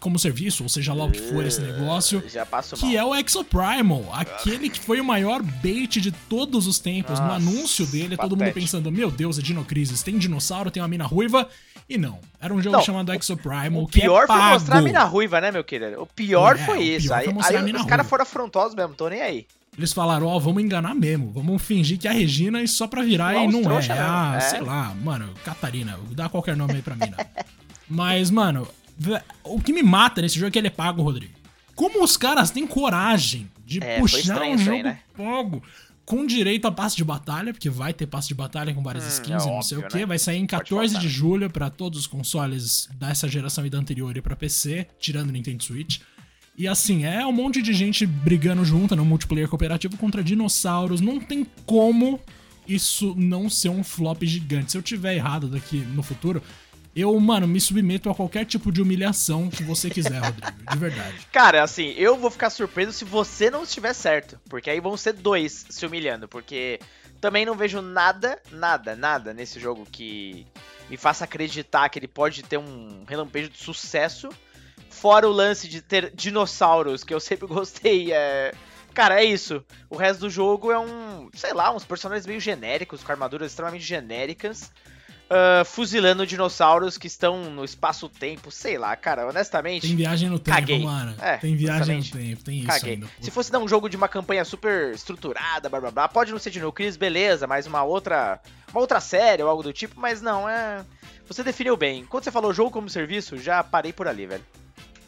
como 0.00 0.18
serviço, 0.18 0.62
ou 0.62 0.68
seja 0.68 0.92
lá 0.92 1.04
o 1.06 1.10
que 1.10 1.18
for 1.20 1.44
esse 1.44 1.60
negócio, 1.60 2.22
Já 2.28 2.44
passo 2.44 2.76
mal. 2.76 2.90
que 2.90 2.96
é 2.96 3.02
o 3.02 3.14
Exoprimal, 3.14 4.04
aquele 4.12 4.68
que 4.68 4.78
foi 4.78 5.00
o 5.00 5.04
maior 5.04 5.42
bait 5.42 5.88
de 6.00 6.12
todos 6.12 6.66
os 6.66 6.78
tempos. 6.78 7.18
no 7.18 7.26
Nossa, 7.26 7.36
anúncio 7.36 7.86
dele, 7.86 8.16
todo 8.16 8.36
mundo 8.36 8.52
pensando, 8.52 8.92
meu 8.92 9.10
Deus, 9.10 9.38
é 9.38 9.42
Dinocrisis, 9.42 10.02
tem 10.02 10.18
dinossauro, 10.18 10.70
tem 10.70 10.82
uma 10.82 10.88
mina 10.88 11.04
ruiva, 11.06 11.48
e 11.88 11.96
não. 11.96 12.20
Era 12.40 12.52
um 12.52 12.60
jogo 12.60 12.76
Não, 12.76 12.84
chamado 12.84 13.12
Exoprimal, 13.12 13.82
O 13.82 13.86
que 13.86 14.00
pior 14.02 14.24
é 14.24 14.26
foi 14.26 14.36
mostrar 14.36 14.78
a 14.78 14.82
mina 14.82 15.02
ruiva, 15.04 15.40
né, 15.40 15.50
meu 15.50 15.64
querido? 15.64 16.02
O 16.02 16.06
pior 16.06 16.56
É, 16.56 16.66
foi 16.66 16.78
o 16.78 16.82
isso. 16.82 17.06
pior 17.08 17.18
aí 17.18 17.24
foi 17.32 17.44
aí 17.44 17.56
a 17.56 17.62
mina 17.62 17.80
os 17.80 17.86
caras 17.86 18.06
foram 18.08 18.22
afrontosos 18.22 18.74
mesmo, 18.74 18.94
tô 18.94 19.08
nem 19.08 19.22
aí. 19.22 19.46
Eles 19.76 19.92
falaram, 19.92 20.26
ó, 20.26 20.38
vamos 20.38 20.62
enganar 20.62 20.94
mesmo, 20.94 21.30
vamos 21.32 21.60
fingir 21.62 21.98
que 21.98 22.08
é 22.08 22.10
a 22.10 22.14
Regina 22.14 22.62
e 22.62 22.68
só 22.68 22.86
pra 22.86 23.02
virar 23.02 23.34
e 23.44 23.46
não 23.46 23.60
é. 23.60 23.62
trouxa 23.62 23.94
mesmo, 23.94 24.08
Ah, 24.08 24.34
é. 24.36 24.40
sei 24.40 24.60
lá, 24.60 24.94
mano, 24.94 25.28
Catarina, 25.44 25.98
dá 26.12 26.28
qualquer 26.28 26.56
nome 26.56 26.74
aí 26.74 26.82
pra 26.82 26.94
mina. 26.96 27.16
Mas, 27.88 28.30
mano, 28.30 28.66
o 29.44 29.60
que 29.60 29.72
me 29.72 29.82
mata 29.82 30.20
nesse 30.22 30.36
jogo 30.36 30.48
é 30.48 30.50
que 30.50 30.58
ele 30.58 30.68
é 30.68 30.70
pago, 30.70 31.02
Rodrigo. 31.02 31.32
Como 31.74 32.02
os 32.02 32.16
caras 32.16 32.50
têm 32.50 32.66
coragem 32.66 33.50
de 33.66 33.82
É, 33.82 33.98
puxar 34.00 34.42
um 34.42 34.56
jogo 34.56 34.76
aí, 34.78 34.82
né? 34.82 34.98
pago 35.16 35.62
com 36.06 36.24
direito 36.24 36.66
a 36.66 36.72
passe 36.72 36.96
de 36.96 37.04
batalha, 37.04 37.52
porque 37.52 37.68
vai 37.68 37.92
ter 37.92 38.06
passe 38.06 38.28
de 38.28 38.34
batalha 38.34 38.72
com 38.72 38.82
várias 38.82 39.04
Hum, 39.04 39.08
skins 39.08 39.44
é 39.44 39.48
e 39.48 39.50
não 39.52 39.60
sei 39.60 39.76
o 39.78 39.82
que. 39.88 39.98
né? 39.98 40.06
Vai 40.06 40.18
sair 40.18 40.38
em 40.38 40.46
Pode 40.46 40.62
14 40.70 40.94
faltar. 40.94 41.02
de 41.02 41.08
julho 41.14 41.50
pra 41.50 41.68
todos 41.68 41.98
os 42.00 42.06
consoles 42.06 42.88
dessa 42.94 43.28
geração 43.28 43.66
e 43.66 43.70
da 43.70 43.76
anterior 43.76 44.16
e 44.16 44.22
pra 44.22 44.34
PC, 44.36 44.86
tirando 45.00 45.28
o 45.28 45.32
Nintendo 45.32 45.62
Switch. 45.62 45.98
E 46.58 46.66
assim, 46.66 47.04
é 47.04 47.24
um 47.26 47.32
monte 47.32 47.60
de 47.60 47.74
gente 47.74 48.06
brigando 48.06 48.64
junto 48.64 48.96
no 48.96 49.04
multiplayer 49.04 49.48
cooperativo 49.48 49.96
contra 49.98 50.24
dinossauros. 50.24 51.00
Não 51.00 51.20
tem 51.20 51.46
como 51.66 52.18
isso 52.66 53.14
não 53.16 53.50
ser 53.50 53.68
um 53.68 53.84
flop 53.84 54.22
gigante. 54.24 54.72
Se 54.72 54.78
eu 54.78 54.82
tiver 54.82 55.14
errado 55.14 55.48
daqui 55.48 55.76
no 55.76 56.02
futuro, 56.02 56.42
eu, 56.94 57.18
mano, 57.20 57.46
me 57.46 57.60
submeto 57.60 58.08
a 58.08 58.14
qualquer 58.14 58.46
tipo 58.46 58.72
de 58.72 58.80
humilhação 58.80 59.50
que 59.50 59.62
você 59.62 59.90
quiser, 59.90 60.18
Rodrigo. 60.18 60.50
De 60.70 60.78
verdade. 60.78 61.14
Cara, 61.30 61.62
assim, 61.62 61.92
eu 61.96 62.16
vou 62.16 62.30
ficar 62.30 62.48
surpreso 62.48 62.90
se 62.90 63.04
você 63.04 63.50
não 63.50 63.64
estiver 63.64 63.92
certo. 63.92 64.40
Porque 64.48 64.70
aí 64.70 64.80
vão 64.80 64.96
ser 64.96 65.12
dois 65.12 65.66
se 65.68 65.84
humilhando. 65.84 66.26
Porque 66.26 66.80
também 67.20 67.44
não 67.44 67.54
vejo 67.54 67.82
nada, 67.82 68.40
nada, 68.50 68.96
nada 68.96 69.34
nesse 69.34 69.60
jogo 69.60 69.86
que 69.92 70.46
me 70.88 70.96
faça 70.96 71.24
acreditar 71.24 71.88
que 71.90 71.98
ele 71.98 72.08
pode 72.08 72.42
ter 72.42 72.56
um 72.56 73.04
relampejo 73.06 73.50
de 73.50 73.58
sucesso. 73.58 74.30
Fora 75.00 75.28
o 75.28 75.32
lance 75.32 75.68
de 75.68 75.80
ter 75.82 76.10
dinossauros, 76.14 77.04
que 77.04 77.12
eu 77.12 77.20
sempre 77.20 77.46
gostei. 77.48 78.12
É... 78.12 78.52
Cara, 78.94 79.20
é 79.20 79.24
isso. 79.24 79.62
O 79.90 79.96
resto 79.96 80.20
do 80.20 80.30
jogo 80.30 80.72
é 80.72 80.78
um, 80.78 81.28
sei 81.34 81.52
lá, 81.52 81.74
uns 81.74 81.84
personagens 81.84 82.26
meio 82.26 82.40
genéricos, 82.40 83.02
com 83.04 83.12
armaduras 83.12 83.50
extremamente 83.50 83.84
genéricas. 83.84 84.70
ah, 85.28 85.64
fuzilando 85.64 86.26
dinossauros 86.26 86.96
que 86.96 87.06
estão 87.06 87.50
no 87.50 87.64
espaço-tempo, 87.64 88.50
sei 88.50 88.78
lá, 88.78 88.96
cara, 88.96 89.26
honestamente. 89.28 89.86
Tem 89.86 89.96
viagem 89.96 90.28
no 90.30 90.38
tempo, 90.38 90.56
Caguei. 90.56 90.82
mano. 90.82 91.14
É, 91.20 91.36
tem 91.36 91.54
viagem 91.56 91.98
no 91.98 92.04
tempo, 92.04 92.42
tem 92.44 92.58
isso 92.60 92.66
Caguei. 92.68 92.94
ainda. 92.94 93.08
Se 93.20 93.30
fosse 93.30 93.52
dar 93.52 93.58
um 93.58 93.68
jogo 93.68 93.88
de 93.90 93.96
uma 93.96 94.08
campanha 94.08 94.44
super 94.44 94.94
estruturada, 94.94 95.68
blá 95.68 95.80
blá 95.80 95.90
blá, 95.90 96.08
pode 96.08 96.32
não 96.32 96.38
ser 96.38 96.50
de 96.50 96.60
Nucleus, 96.60 96.96
beleza, 96.96 97.46
mas 97.46 97.66
uma 97.66 97.82
outra, 97.82 98.40
uma 98.70 98.80
outra 98.80 99.00
série 99.00 99.42
ou 99.42 99.48
algo 99.50 99.62
do 99.62 99.72
tipo, 99.72 100.00
mas 100.00 100.22
não, 100.22 100.48
é. 100.48 100.84
Você 101.28 101.42
definiu 101.42 101.76
bem. 101.76 102.06
Quando 102.06 102.24
você 102.24 102.30
falou 102.30 102.54
jogo 102.54 102.70
como 102.70 102.88
serviço, 102.88 103.36
já 103.36 103.62
parei 103.62 103.92
por 103.92 104.06
ali, 104.08 104.26
velho. 104.26 104.44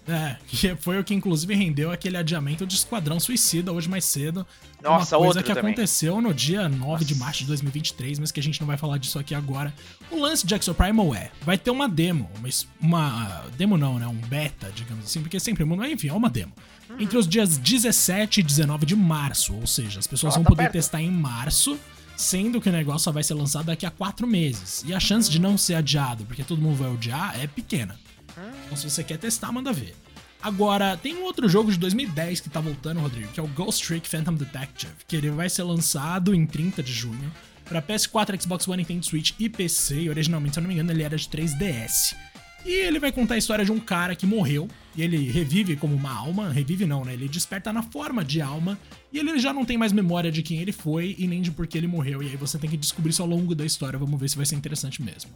É, 0.08 0.36
que 0.46 0.74
foi 0.76 0.98
o 0.98 1.04
que 1.04 1.12
inclusive 1.12 1.54
rendeu 1.54 1.92
aquele 1.92 2.16
adiamento 2.16 2.66
de 2.66 2.74
Esquadrão 2.74 3.20
Suicida 3.20 3.70
hoje 3.70 3.88
mais 3.90 4.06
cedo. 4.06 4.46
Nossa, 4.82 5.18
Uma 5.18 5.26
coisa 5.26 5.42
que 5.42 5.52
também. 5.52 5.72
aconteceu 5.72 6.20
no 6.20 6.32
dia 6.32 6.66
9 6.66 7.04
de 7.04 7.12
Nossa. 7.12 7.24
março 7.24 7.40
de 7.40 7.46
2023, 7.46 8.18
mas 8.18 8.32
que 8.32 8.40
a 8.40 8.42
gente 8.42 8.58
não 8.58 8.66
vai 8.66 8.78
falar 8.78 8.96
disso 8.96 9.18
aqui 9.18 9.34
agora. 9.34 9.74
O 10.10 10.18
lance 10.18 10.46
de 10.46 10.54
Exoprimal 10.54 11.14
é, 11.14 11.30
vai 11.42 11.58
ter 11.58 11.70
uma 11.70 11.86
demo, 11.88 12.30
uma, 12.38 12.48
uma 12.80 13.44
demo 13.58 13.76
não, 13.76 13.98
né, 13.98 14.06
um 14.06 14.14
beta, 14.14 14.72
digamos 14.74 15.04
assim, 15.04 15.20
porque 15.20 15.38
sempre 15.38 15.62
mas 15.64 15.92
enfim, 15.92 16.08
é 16.08 16.12
uma 16.14 16.30
demo. 16.30 16.52
Uhum. 16.88 17.00
Entre 17.00 17.18
os 17.18 17.28
dias 17.28 17.58
17 17.58 18.40
e 18.40 18.42
19 18.42 18.86
de 18.86 18.96
março, 18.96 19.54
ou 19.54 19.66
seja, 19.66 19.98
as 19.98 20.06
pessoas 20.06 20.32
Ó, 20.32 20.36
vão 20.36 20.44
tá 20.44 20.48
poder 20.48 20.62
perto. 20.62 20.72
testar 20.72 21.02
em 21.02 21.10
março, 21.10 21.78
sendo 22.16 22.60
que 22.62 22.68
o 22.70 22.72
negócio 22.72 23.00
só 23.00 23.12
vai 23.12 23.22
ser 23.22 23.34
lançado 23.34 23.66
daqui 23.66 23.84
a 23.84 23.90
quatro 23.90 24.26
meses. 24.26 24.84
E 24.86 24.94
a 24.94 25.00
chance 25.00 25.30
de 25.30 25.38
não 25.38 25.58
ser 25.58 25.74
adiado, 25.74 26.24
porque 26.24 26.42
todo 26.42 26.62
mundo 26.62 26.76
vai 26.76 26.90
odiar, 26.90 27.38
é 27.38 27.46
pequena. 27.46 27.98
Então, 28.64 28.76
se 28.76 28.88
você 28.88 29.02
quer 29.04 29.18
testar, 29.18 29.52
manda 29.52 29.72
ver. 29.72 29.94
Agora, 30.40 30.96
tem 30.96 31.16
um 31.16 31.24
outro 31.24 31.48
jogo 31.48 31.72
de 31.72 31.78
2010 31.78 32.40
que 32.40 32.48
tá 32.48 32.60
voltando, 32.60 33.00
Rodrigo, 33.00 33.28
que 33.32 33.40
é 33.40 33.42
o 33.42 33.48
Ghost 33.48 33.84
Trick 33.84 34.08
Phantom 34.08 34.34
Detective, 34.34 34.92
que 35.06 35.16
ele 35.16 35.30
vai 35.30 35.50
ser 35.50 35.64
lançado 35.64 36.34
em 36.34 36.46
30 36.46 36.82
de 36.82 36.92
junho 36.92 37.32
pra 37.64 37.82
PS4, 37.82 38.40
Xbox 38.40 38.66
One, 38.68 38.82
Nintendo 38.82 39.04
Switch 39.04 39.32
e 39.38 39.48
PC. 39.48 40.02
E 40.02 40.10
originalmente, 40.10 40.54
se 40.54 40.60
eu 40.60 40.62
não 40.62 40.68
me 40.68 40.74
engano, 40.74 40.92
ele 40.92 41.02
era 41.02 41.16
de 41.16 41.28
3DS. 41.28 42.14
E 42.64 42.70
ele 42.70 42.98
vai 42.98 43.10
contar 43.10 43.34
a 43.34 43.38
história 43.38 43.64
de 43.64 43.72
um 43.72 43.80
cara 43.80 44.14
que 44.14 44.26
morreu, 44.26 44.68
e 44.96 45.02
ele 45.02 45.30
revive 45.30 45.76
como 45.76 45.94
uma 45.94 46.12
alma, 46.12 46.50
revive 46.50 46.86
não, 46.86 47.04
né? 47.04 47.14
Ele 47.14 47.28
desperta 47.28 47.72
na 47.72 47.82
forma 47.82 48.24
de 48.24 48.40
alma, 48.40 48.78
e 49.12 49.18
ele 49.18 49.38
já 49.38 49.52
não 49.52 49.64
tem 49.64 49.78
mais 49.78 49.92
memória 49.92 50.30
de 50.30 50.42
quem 50.42 50.58
ele 50.58 50.72
foi 50.72 51.14
e 51.18 51.26
nem 51.26 51.40
de 51.40 51.50
por 51.50 51.66
que 51.66 51.78
ele 51.78 51.86
morreu. 51.86 52.22
E 52.22 52.26
aí 52.26 52.36
você 52.36 52.58
tem 52.58 52.68
que 52.68 52.76
descobrir 52.76 53.10
isso 53.10 53.22
ao 53.22 53.28
longo 53.28 53.54
da 53.54 53.64
história. 53.64 53.98
Vamos 53.98 54.20
ver 54.20 54.28
se 54.28 54.36
vai 54.36 54.44
ser 54.46 54.56
interessante 54.56 55.02
mesmo. 55.02 55.30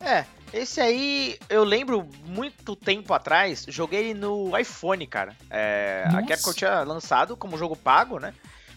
É, 0.00 0.24
esse 0.54 0.80
aí 0.80 1.38
eu 1.48 1.64
lembro 1.64 2.08
muito 2.24 2.76
tempo 2.76 3.12
atrás, 3.12 3.66
joguei 3.68 4.14
no 4.14 4.56
iPhone, 4.58 5.06
cara. 5.06 5.36
É, 5.50 6.04
a. 6.08 6.22
Capcom 6.22 6.52
tinha 6.52 6.82
lançado 6.82 7.36
como 7.36 7.58
jogo 7.58 7.76
pago, 7.76 8.18
né? 8.18 8.32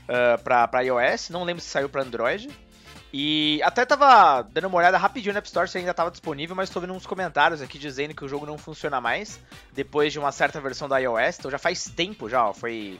ah, 0.07 0.37
pra, 0.43 0.67
pra 0.67 0.81
iOS, 0.81 1.29
não 1.29 1.43
lembro 1.43 1.61
se 1.61 1.69
saiu 1.69 1.89
pra 1.89 2.01
Android. 2.01 2.49
E 3.13 3.61
até 3.63 3.85
tava 3.85 4.41
dando 4.41 4.67
uma 4.67 4.77
olhada 4.77 4.97
rapidinho 4.97 5.33
na 5.33 5.39
App 5.39 5.47
Store 5.47 5.69
se 5.69 5.77
ainda 5.77 5.93
tava 5.93 6.11
disponível, 6.11 6.55
mas 6.55 6.69
tô 6.69 6.79
vendo 6.79 6.93
uns 6.93 7.05
comentários 7.05 7.61
aqui 7.61 7.79
dizendo 7.79 8.13
que 8.13 8.25
o 8.25 8.27
jogo 8.27 8.45
não 8.45 8.57
funciona 8.57 8.99
mais 8.99 9.39
depois 9.73 10.11
de 10.11 10.19
uma 10.19 10.31
certa 10.31 10.59
versão 10.59 10.89
da 10.89 10.97
iOS. 10.97 11.39
Então 11.39 11.51
já 11.51 11.57
faz 11.57 11.85
tempo 11.85 12.29
já, 12.29 12.45
ó. 12.47 12.53
Foi 12.53 12.99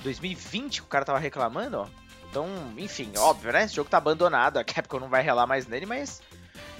2020 0.00 0.82
que 0.82 0.86
o 0.86 0.90
cara 0.90 1.04
tava 1.04 1.18
reclamando, 1.18 1.78
ó. 1.78 1.86
Então, 2.28 2.46
enfim, 2.78 3.12
óbvio, 3.16 3.52
né? 3.52 3.64
Esse 3.64 3.74
jogo 3.74 3.90
tá 3.90 3.98
abandonado, 3.98 4.58
a 4.58 4.64
Capcom 4.64 4.98
não 4.98 5.08
vai 5.08 5.22
relar 5.22 5.46
mais 5.46 5.66
nele, 5.66 5.84
mas 5.84 6.22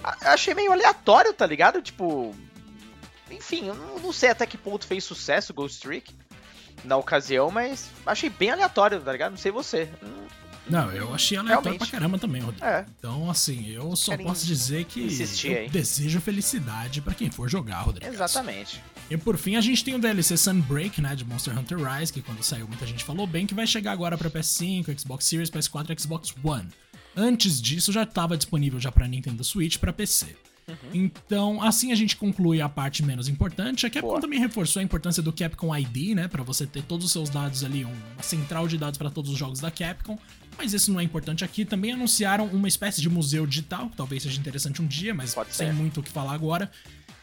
achei 0.02 0.54
meio 0.54 0.72
aleatório, 0.72 1.32
tá 1.32 1.46
ligado? 1.46 1.80
Tipo. 1.80 2.34
Enfim, 3.30 3.68
eu 3.68 3.74
não, 3.74 4.12
sei 4.12 4.30
até 4.30 4.44
que 4.44 4.58
ponto 4.58 4.86
fez 4.86 5.04
sucesso 5.04 5.52
o 5.52 5.54
Ghost 5.54 5.80
Trick 5.80 6.14
na 6.84 6.96
ocasião, 6.96 7.50
mas 7.50 7.90
achei 8.04 8.28
bem 8.28 8.50
aleatório, 8.50 9.00
tá 9.00 9.12
ligado? 9.12 9.32
Não 9.32 9.38
sei 9.38 9.50
você. 9.50 9.88
Não, 10.68 10.92
eu 10.92 11.12
achei 11.12 11.36
aleatório 11.36 11.64
Realmente. 11.64 11.90
pra 11.90 11.98
caramba 11.98 12.18
também, 12.18 12.42
Rodrigo. 12.42 12.64
É. 12.64 12.84
Então, 12.98 13.30
assim, 13.30 13.68
eu 13.70 13.96
só 13.96 14.12
Querem 14.12 14.26
posso 14.26 14.46
dizer 14.46 14.84
que 14.84 15.04
insistir 15.04 15.64
eu 15.64 15.70
desejo 15.70 16.20
felicidade 16.20 17.00
pra 17.00 17.14
quem 17.14 17.30
for 17.30 17.48
jogar, 17.48 17.80
Rodrigo. 17.80 18.12
Exatamente. 18.12 18.82
E 19.10 19.16
por 19.16 19.36
fim, 19.36 19.56
a 19.56 19.60
gente 19.60 19.82
tem 19.82 19.94
o 19.94 19.98
DLC 19.98 20.36
Sunbreak, 20.36 21.00
né, 21.00 21.16
de 21.16 21.24
Monster 21.24 21.58
Hunter 21.58 21.78
Rise, 21.78 22.12
que 22.12 22.22
quando 22.22 22.42
saiu 22.42 22.68
muita 22.68 22.86
gente 22.86 23.02
falou 23.02 23.26
bem, 23.26 23.46
que 23.46 23.54
vai 23.54 23.66
chegar 23.66 23.92
agora 23.92 24.16
pra 24.16 24.30
PS5, 24.30 25.00
Xbox 25.00 25.24
Series, 25.24 25.50
PS4 25.50 25.90
e 25.90 26.00
Xbox 26.00 26.32
One. 26.44 26.68
Antes 27.16 27.60
disso, 27.60 27.92
já 27.92 28.04
estava 28.04 28.36
disponível 28.36 28.80
já 28.80 28.90
pra 28.90 29.06
Nintendo 29.06 29.42
Switch 29.44 29.76
pra 29.78 29.92
PC. 29.92 30.34
Uhum. 30.68 30.76
Então, 30.94 31.60
assim 31.62 31.90
a 31.90 31.94
gente 31.94 32.16
conclui 32.16 32.60
a 32.60 32.68
parte 32.68 33.02
menos 33.02 33.28
importante. 33.28 33.84
A 33.84 33.90
Capcom 33.90 34.08
Boa. 34.08 34.20
também 34.20 34.38
reforçou 34.38 34.80
a 34.80 34.82
importância 34.82 35.20
do 35.22 35.32
Capcom 35.32 35.76
ID, 35.76 36.14
né, 36.14 36.28
Pra 36.28 36.42
você 36.44 36.64
ter 36.66 36.82
todos 36.84 37.04
os 37.04 37.12
seus 37.12 37.28
dados 37.28 37.64
ali, 37.64 37.84
uma 37.84 38.22
central 38.22 38.68
de 38.68 38.78
dados 38.78 38.96
pra 38.96 39.10
todos 39.10 39.30
os 39.32 39.36
jogos 39.38 39.58
da 39.60 39.70
Capcom. 39.70 40.16
Mas 40.56 40.72
isso 40.72 40.92
não 40.92 41.00
é 41.00 41.02
importante 41.02 41.44
aqui. 41.44 41.64
Também 41.64 41.92
anunciaram 41.92 42.46
uma 42.46 42.68
espécie 42.68 43.00
de 43.00 43.10
museu 43.10 43.46
digital, 43.46 43.90
que 43.90 43.96
talvez 43.96 44.22
seja 44.22 44.38
interessante 44.38 44.80
um 44.80 44.86
dia, 44.86 45.12
mas 45.12 45.34
Pode 45.34 45.52
sem 45.54 45.66
ser. 45.66 45.72
muito 45.74 46.00
o 46.00 46.02
que 46.02 46.10
falar 46.10 46.32
agora. 46.32 46.70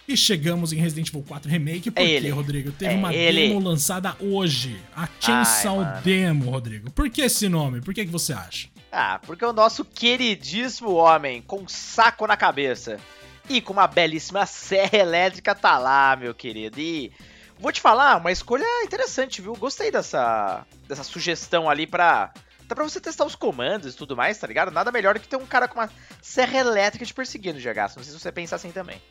E 0.07 0.17
chegamos 0.17 0.73
em 0.73 0.77
Resident 0.77 1.07
Evil 1.09 1.23
4 1.23 1.49
Remake, 1.49 1.91
por 1.91 2.01
É 2.01 2.05
quê, 2.05 2.11
ele. 2.13 2.29
Rodrigo? 2.31 2.71
Teve 2.71 2.93
É 2.93 2.97
uma 2.97 3.13
ele. 3.13 3.47
demo 3.49 3.59
lançada 3.59 4.17
hoje. 4.19 4.75
A 4.95 5.07
Chainsaw 5.19 5.77
mano. 5.77 6.01
Demo, 6.01 6.49
Rodrigo. 6.49 6.89
Por 6.91 7.09
que 7.09 7.21
esse 7.21 7.47
nome? 7.47 7.79
Por 7.79 7.93
que, 7.93 8.03
que 8.05 8.11
você 8.11 8.33
acha? 8.33 8.67
Ah, 8.91 9.19
porque 9.25 9.45
o 9.45 9.53
nosso 9.53 9.85
queridíssimo 9.85 10.91
homem 10.93 11.41
com 11.41 11.61
um 11.61 11.67
saco 11.67 12.25
na 12.25 12.35
cabeça 12.35 12.99
e 13.47 13.61
com 13.61 13.73
uma 13.73 13.87
belíssima 13.87 14.45
serra 14.45 14.97
elétrica 14.97 15.53
tá 15.53 15.77
lá, 15.77 16.15
meu 16.15 16.33
querido. 16.33 16.79
E 16.79 17.11
vou 17.59 17.71
te 17.71 17.81
falar, 17.81 18.17
uma 18.17 18.31
escolha 18.31 18.65
interessante, 18.83 19.41
viu? 19.41 19.55
Gostei 19.55 19.91
dessa, 19.91 20.65
dessa 20.87 21.03
sugestão 21.03 21.69
ali 21.69 21.85
pra. 21.85 22.31
Dá 22.67 22.75
pra 22.75 22.83
você 22.83 23.01
testar 23.01 23.25
os 23.25 23.35
comandos 23.35 23.93
e 23.95 23.97
tudo 23.97 24.15
mais, 24.15 24.37
tá 24.37 24.45
ligado? 24.45 24.71
Nada 24.71 24.91
melhor 24.91 25.15
do 25.15 25.19
que 25.19 25.27
ter 25.27 25.37
um 25.37 25.45
cara 25.45 25.67
com 25.67 25.79
uma 25.79 25.89
serra 26.21 26.59
elétrica 26.59 27.03
te 27.03 27.13
perseguindo, 27.13 27.57
GH. 27.59 27.95
Não 27.95 28.03
sei 28.03 28.03
se 28.03 28.19
você 28.19 28.31
pensa 28.31 28.55
assim 28.55 28.71
também. 28.71 29.01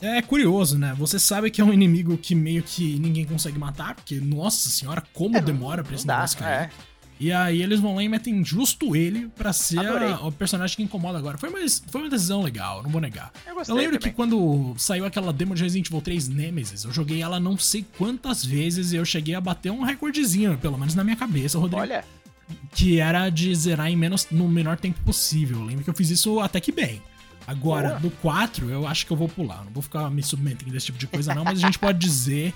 É 0.00 0.20
curioso, 0.20 0.76
né? 0.76 0.92
Você 0.98 1.18
sabe 1.18 1.50
que 1.50 1.60
é 1.60 1.64
um 1.64 1.72
inimigo 1.72 2.18
que 2.18 2.34
meio 2.34 2.64
que 2.64 2.98
ninguém 2.98 3.24
consegue 3.24 3.58
matar, 3.58 3.94
porque, 3.94 4.16
nossa 4.16 4.68
senhora, 4.68 5.02
como 5.14 5.36
é, 5.36 5.40
demora 5.40 5.84
pra 5.84 5.94
esse 5.94 6.06
dá, 6.06 6.16
negócio 6.16 6.38
cair. 6.38 6.64
É. 6.64 6.70
E 7.18 7.32
aí 7.32 7.62
eles 7.62 7.80
vão 7.80 7.94
lá 7.94 8.02
e 8.02 8.08
metem 8.08 8.44
justo 8.44 8.94
ele 8.94 9.28
pra 9.36 9.52
ser 9.52 9.78
a, 9.78 10.26
o 10.26 10.30
personagem 10.30 10.76
que 10.76 10.82
incomoda 10.82 11.18
agora. 11.18 11.38
Foi 11.38 11.48
uma, 11.48 11.58
foi 11.88 12.02
uma 12.02 12.10
decisão 12.10 12.42
legal, 12.42 12.82
não 12.82 12.90
vou 12.90 13.00
negar. 13.00 13.32
Eu, 13.46 13.54
eu 13.54 13.74
lembro 13.74 13.98
também. 13.98 13.98
que 13.98 14.10
quando 14.10 14.74
saiu 14.76 15.06
aquela 15.06 15.32
demo 15.32 15.54
de 15.54 15.62
Resident 15.62 15.86
Evil 15.86 16.02
3 16.02 16.28
Nemesis, 16.28 16.84
eu 16.84 16.92
joguei 16.92 17.22
ela 17.22 17.40
não 17.40 17.56
sei 17.56 17.86
quantas 17.96 18.44
vezes 18.44 18.92
e 18.92 18.96
eu 18.96 19.04
cheguei 19.04 19.34
a 19.34 19.40
bater 19.40 19.72
um 19.72 19.82
recordezinho, 19.82 20.58
pelo 20.58 20.76
menos 20.78 20.94
na 20.94 21.02
minha 21.02 21.16
cabeça, 21.16 21.58
Rodrigo. 21.58 21.80
Olha, 21.82 22.04
Que 22.74 23.00
era 23.00 23.30
de 23.30 23.54
zerar 23.54 23.88
em 23.88 23.96
menos, 23.96 24.28
no 24.30 24.46
menor 24.46 24.76
tempo 24.76 25.00
possível. 25.02 25.58
Eu 25.60 25.64
lembro 25.64 25.84
que 25.84 25.90
eu 25.90 25.94
fiz 25.94 26.10
isso 26.10 26.38
até 26.40 26.60
que 26.60 26.70
bem. 26.70 27.00
Agora, 27.46 27.90
Boa. 27.90 28.00
do 28.00 28.10
4, 28.10 28.68
eu 28.70 28.86
acho 28.86 29.06
que 29.06 29.12
eu 29.12 29.16
vou 29.16 29.28
pular. 29.28 29.64
Não 29.64 29.72
vou 29.72 29.82
ficar 29.82 30.10
me 30.10 30.22
submetendo 30.22 30.70
desse 30.70 30.86
tipo 30.86 30.98
de 30.98 31.06
coisa, 31.06 31.34
não, 31.34 31.44
mas 31.44 31.62
a 31.62 31.66
gente 31.66 31.78
pode 31.78 31.98
dizer 31.98 32.52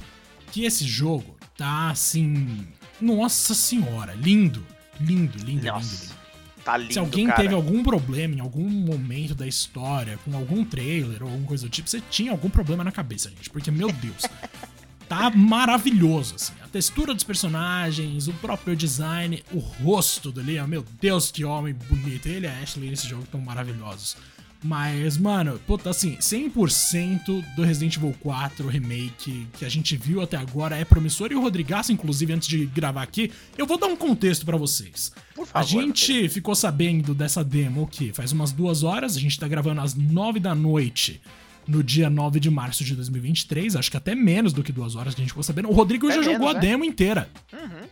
que 0.53 0.65
esse 0.65 0.85
jogo 0.85 1.37
tá 1.57 1.91
assim. 1.91 2.67
Nossa 3.01 3.55
senhora, 3.55 4.15
lindo. 4.15 4.65
Lindo, 5.01 5.39
lindo, 5.39 5.45
lindo, 5.47 5.67
nossa. 5.67 6.05
lindo. 6.05 6.21
Tá 6.65 6.77
lindo, 6.77 6.93
Se 6.93 6.99
alguém 6.99 7.27
cara. 7.27 7.41
teve 7.43 7.55
algum 7.55 7.83
problema 7.83 8.35
em 8.35 8.41
algum 8.41 8.69
momento 8.69 9.35
da 9.35 9.47
história, 9.47 10.19
com 10.25 10.37
algum 10.37 10.65
trailer 10.65 11.23
ou 11.23 11.29
alguma 11.29 11.47
coisa 11.49 11.67
do 11.67 11.71
tipo, 11.71 11.89
você 11.89 12.03
tinha 12.11 12.31
algum 12.33 12.51
problema 12.51 12.85
na 12.85 12.93
cabeça, 12.93 13.31
gente. 13.31 13.49
Porque, 13.49 13.71
meu 13.71 13.91
Deus, 13.91 14.25
tá 15.09 15.31
maravilhoso, 15.31 16.35
assim. 16.35 16.53
A 16.63 16.69
textura 16.69 17.15
dos 17.15 17.25
personagens, 17.25 18.29
o 18.29 18.33
próprio 18.35 18.77
design, 18.77 19.43
o 19.53 19.59
rosto 19.59 20.31
do 20.31 20.43
Leon, 20.43 20.67
meu 20.67 20.85
Deus, 21.01 21.31
que 21.31 21.45
homem 21.45 21.75
bonito. 21.89 22.27
Ele 22.27 22.47
e 22.47 22.49
a 22.51 22.59
Ashley 22.61 22.91
nesse 22.91 23.09
jogo 23.09 23.25
estão 23.25 23.41
maravilhosos. 23.41 24.17
Mas, 24.63 25.17
mano, 25.17 25.59
puta, 25.67 25.89
assim, 25.91 26.17
100% 26.17 27.43
do 27.57 27.63
Resident 27.63 27.97
Evil 27.97 28.15
4 28.21 28.69
Remake 28.69 29.47
que 29.55 29.65
a 29.65 29.69
gente 29.69 29.97
viu 29.97 30.21
até 30.21 30.37
agora 30.37 30.77
é 30.77 30.85
promissor. 30.85 31.33
E 31.33 31.35
o 31.35 31.41
Rodrigaço, 31.41 31.93
inclusive, 31.93 32.33
antes 32.33 32.47
de 32.49 32.67
gravar 32.67 33.03
aqui, 33.03 33.33
eu 33.57 33.67
vou 33.67 33.79
dar 33.79 33.87
um 33.87 33.97
contexto 33.97 34.45
pra 34.45 34.57
vocês. 34.59 35.13
Por 35.35 35.45
A 35.45 35.47
favor. 35.47 35.67
gente 35.67 36.29
ficou 36.29 36.55
sabendo 36.55 37.15
dessa 37.15 37.43
demo 37.43 37.83
o 37.83 37.87
quê? 37.87 38.13
Faz 38.13 38.33
umas 38.33 38.53
duas 38.53 38.83
horas, 38.83 39.17
a 39.17 39.21
gente 39.21 39.39
tá 39.41 39.49
gravando 39.49 39.81
às 39.81 39.95
nove 39.95 40.39
da 40.39 40.55
noite. 40.55 41.21
No 41.67 41.85
dia 41.85 42.11
9 42.11 42.41
de 42.41 42.51
março 42.51 42.83
de 42.83 42.97
2023, 42.97 43.77
acho 43.77 43.91
que 43.91 43.97
até 43.97 44.15
menos 44.15 44.53
do 44.53 44.63
que 44.63 44.73
duas 44.73 44.97
horas 44.97 45.15
que 45.15 45.21
a 45.21 45.23
gente 45.23 45.31
ficou 45.31 45.43
sabendo. 45.43 45.69
O 45.69 45.73
Rodrigo 45.73 46.09
É 46.09 46.15
já 46.15 46.21
menos, 46.21 46.33
jogou 46.35 46.49
a 46.49 46.55
né? 46.55 46.61
demo 46.61 46.85
inteira. 46.85 47.31
Uhum. 47.53 47.89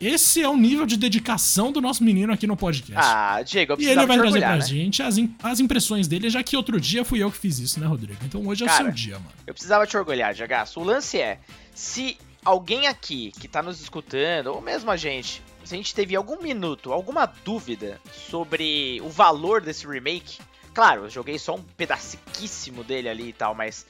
Esse 0.00 0.40
é 0.42 0.48
o 0.48 0.56
nível 0.56 0.86
de 0.86 0.96
dedicação 0.96 1.72
do 1.72 1.80
nosso 1.80 2.04
menino 2.04 2.32
aqui 2.32 2.46
no 2.46 2.56
podcast. 2.56 2.94
Ah, 2.96 3.42
Diego, 3.42 3.72
eu 3.72 3.80
e 3.80 3.86
ele 3.86 4.06
vai 4.06 4.06
trazer 4.06 4.22
orgulhar, 4.22 4.50
pra 4.50 4.58
né? 4.58 4.64
gente 4.64 5.02
as, 5.02 5.16
as 5.42 5.60
impressões 5.60 6.06
dele, 6.06 6.30
já 6.30 6.42
que 6.42 6.56
outro 6.56 6.80
dia 6.80 7.04
fui 7.04 7.22
eu 7.22 7.30
que 7.30 7.38
fiz 7.38 7.58
isso, 7.58 7.80
né, 7.80 7.86
Rodrigo? 7.86 8.18
Então 8.24 8.46
hoje 8.46 8.62
é 8.62 8.66
o 8.66 8.68
Cara, 8.68 8.84
seu 8.84 8.92
dia, 8.92 9.14
mano. 9.14 9.32
Eu 9.46 9.54
precisava 9.54 9.86
te 9.86 9.96
orgulhar, 9.96 10.34
Jagaço. 10.34 10.80
O 10.80 10.84
lance 10.84 11.20
é, 11.20 11.40
se 11.74 12.16
alguém 12.44 12.86
aqui 12.86 13.32
que 13.40 13.48
tá 13.48 13.60
nos 13.60 13.80
escutando, 13.80 14.48
ou 14.48 14.60
mesmo 14.60 14.90
a 14.90 14.96
gente, 14.96 15.42
se 15.64 15.74
a 15.74 15.76
gente 15.76 15.94
teve 15.94 16.14
algum 16.14 16.40
minuto, 16.40 16.92
alguma 16.92 17.26
dúvida 17.26 18.00
sobre 18.30 19.00
o 19.02 19.08
valor 19.08 19.60
desse 19.60 19.86
remake, 19.86 20.38
claro, 20.72 21.04
eu 21.04 21.10
joguei 21.10 21.38
só 21.38 21.56
um 21.56 21.62
pedaciquíssimo 21.76 22.84
dele 22.84 23.08
ali 23.08 23.30
e 23.30 23.32
tal, 23.32 23.54
mas 23.54 23.84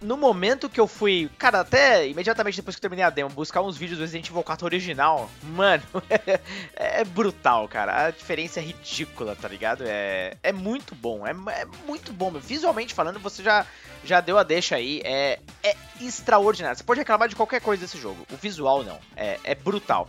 no 0.00 0.16
momento 0.16 0.68
que 0.68 0.80
eu 0.80 0.86
fui, 0.86 1.30
cara, 1.38 1.60
até 1.60 2.06
imediatamente 2.06 2.56
depois 2.56 2.76
que 2.76 2.80
terminei 2.80 3.04
a 3.04 3.10
demo, 3.10 3.30
buscar 3.30 3.62
uns 3.62 3.76
vídeos 3.76 3.98
do 3.98 4.02
Resident 4.02 4.28
Evil 4.28 4.42
4 4.42 4.64
original, 4.64 5.30
mano, 5.42 5.82
é, 6.74 7.04
brutal, 7.04 7.68
cara. 7.68 8.06
A 8.06 8.10
diferença 8.10 8.60
é 8.60 8.62
ridícula, 8.62 9.34
tá 9.34 9.48
ligado? 9.48 9.84
É, 9.86 10.36
é 10.42 10.52
muito 10.52 10.94
bom, 10.94 11.26
é, 11.26 11.30
é 11.30 11.66
muito 11.86 12.12
bom. 12.12 12.30
Visualmente 12.32 12.94
falando, 12.94 13.18
você 13.18 13.42
já, 13.42 13.66
já 14.04 14.20
deu 14.20 14.38
a 14.38 14.42
deixa 14.42 14.76
aí, 14.76 15.00
é, 15.04 15.40
é 15.62 15.76
extraordinário. 16.00 16.76
Você 16.76 16.84
pode 16.84 17.00
reclamar 17.00 17.28
de 17.28 17.36
qualquer 17.36 17.60
coisa 17.60 17.82
desse 17.82 17.98
jogo, 17.98 18.26
o 18.32 18.36
visual 18.36 18.84
não, 18.84 18.98
é, 19.16 19.38
é 19.42 19.54
brutal. 19.54 20.08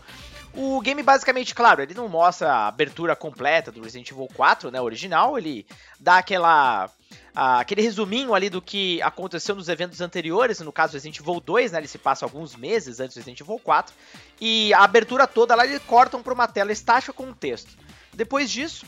O 0.53 0.81
game 0.81 1.03
basicamente, 1.03 1.53
claro, 1.53 1.81
ele 1.81 1.93
não 1.93 2.09
mostra 2.09 2.51
a 2.51 2.67
abertura 2.67 3.15
completa 3.15 3.71
do 3.71 3.81
Resident 3.81 4.09
Evil 4.09 4.27
4, 4.33 4.71
né, 4.71 4.81
original, 4.81 5.37
ele 5.37 5.65
dá 5.99 6.17
aquela 6.17 6.89
aquele 7.35 7.81
resuminho 7.81 8.33
ali 8.33 8.49
do 8.49 8.61
que 8.61 9.01
aconteceu 9.01 9.55
nos 9.55 9.69
eventos 9.69 10.01
anteriores, 10.01 10.59
no 10.59 10.71
caso 10.71 10.93
Resident 10.93 11.19
Evil 11.19 11.39
2, 11.39 11.71
né, 11.71 11.79
ele 11.79 11.87
se 11.87 11.97
passa 11.97 12.25
alguns 12.25 12.55
meses 12.55 12.99
antes 12.99 13.15
do 13.15 13.19
Resident 13.19 13.39
Evil 13.39 13.59
4, 13.59 13.93
e 14.41 14.73
a 14.73 14.83
abertura 14.83 15.25
toda 15.25 15.55
lá 15.55 15.65
eles 15.65 15.81
cortam 15.83 16.21
para 16.21 16.33
uma 16.33 16.47
tela 16.47 16.71
estática 16.71 17.13
com 17.13 17.23
um 17.23 17.33
texto. 17.33 17.71
Depois 18.13 18.51
disso, 18.51 18.85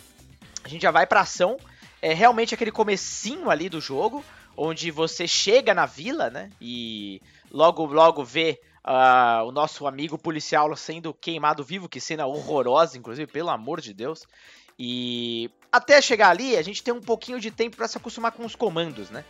a 0.63 0.67
gente 0.67 0.81
já 0.81 0.91
vai 0.91 1.05
pra 1.05 1.21
ação, 1.21 1.57
é 2.01 2.13
realmente 2.13 2.53
aquele 2.53 2.71
comecinho 2.71 3.49
ali 3.49 3.69
do 3.69 3.79
jogo, 3.79 4.25
onde 4.57 4.91
você 4.91 5.27
chega 5.27 5.73
na 5.73 5.85
vila, 5.85 6.29
né, 6.29 6.49
e 6.59 7.21
logo 7.49 7.85
logo 7.85 8.23
vê 8.23 8.59
ah, 8.83 9.43
o 9.45 9.51
nosso 9.51 9.87
amigo 9.87 10.17
policial 10.17 10.75
sendo 10.75 11.13
queimado 11.13 11.63
vivo, 11.63 11.89
que 11.89 11.99
cena 11.99 12.25
horrorosa, 12.25 12.97
inclusive, 12.97 13.31
pelo 13.31 13.49
amor 13.49 13.81
de 13.81 13.93
Deus. 13.93 14.25
E 14.79 15.49
até 15.71 16.01
chegar 16.01 16.29
ali, 16.29 16.57
a 16.57 16.61
gente 16.61 16.81
tem 16.83 16.93
um 16.93 17.01
pouquinho 17.01 17.39
de 17.39 17.51
tempo 17.51 17.77
pra 17.77 17.87
se 17.87 17.97
acostumar 17.97 18.31
com 18.31 18.45
os 18.45 18.55
comandos, 18.55 19.09
né? 19.09 19.23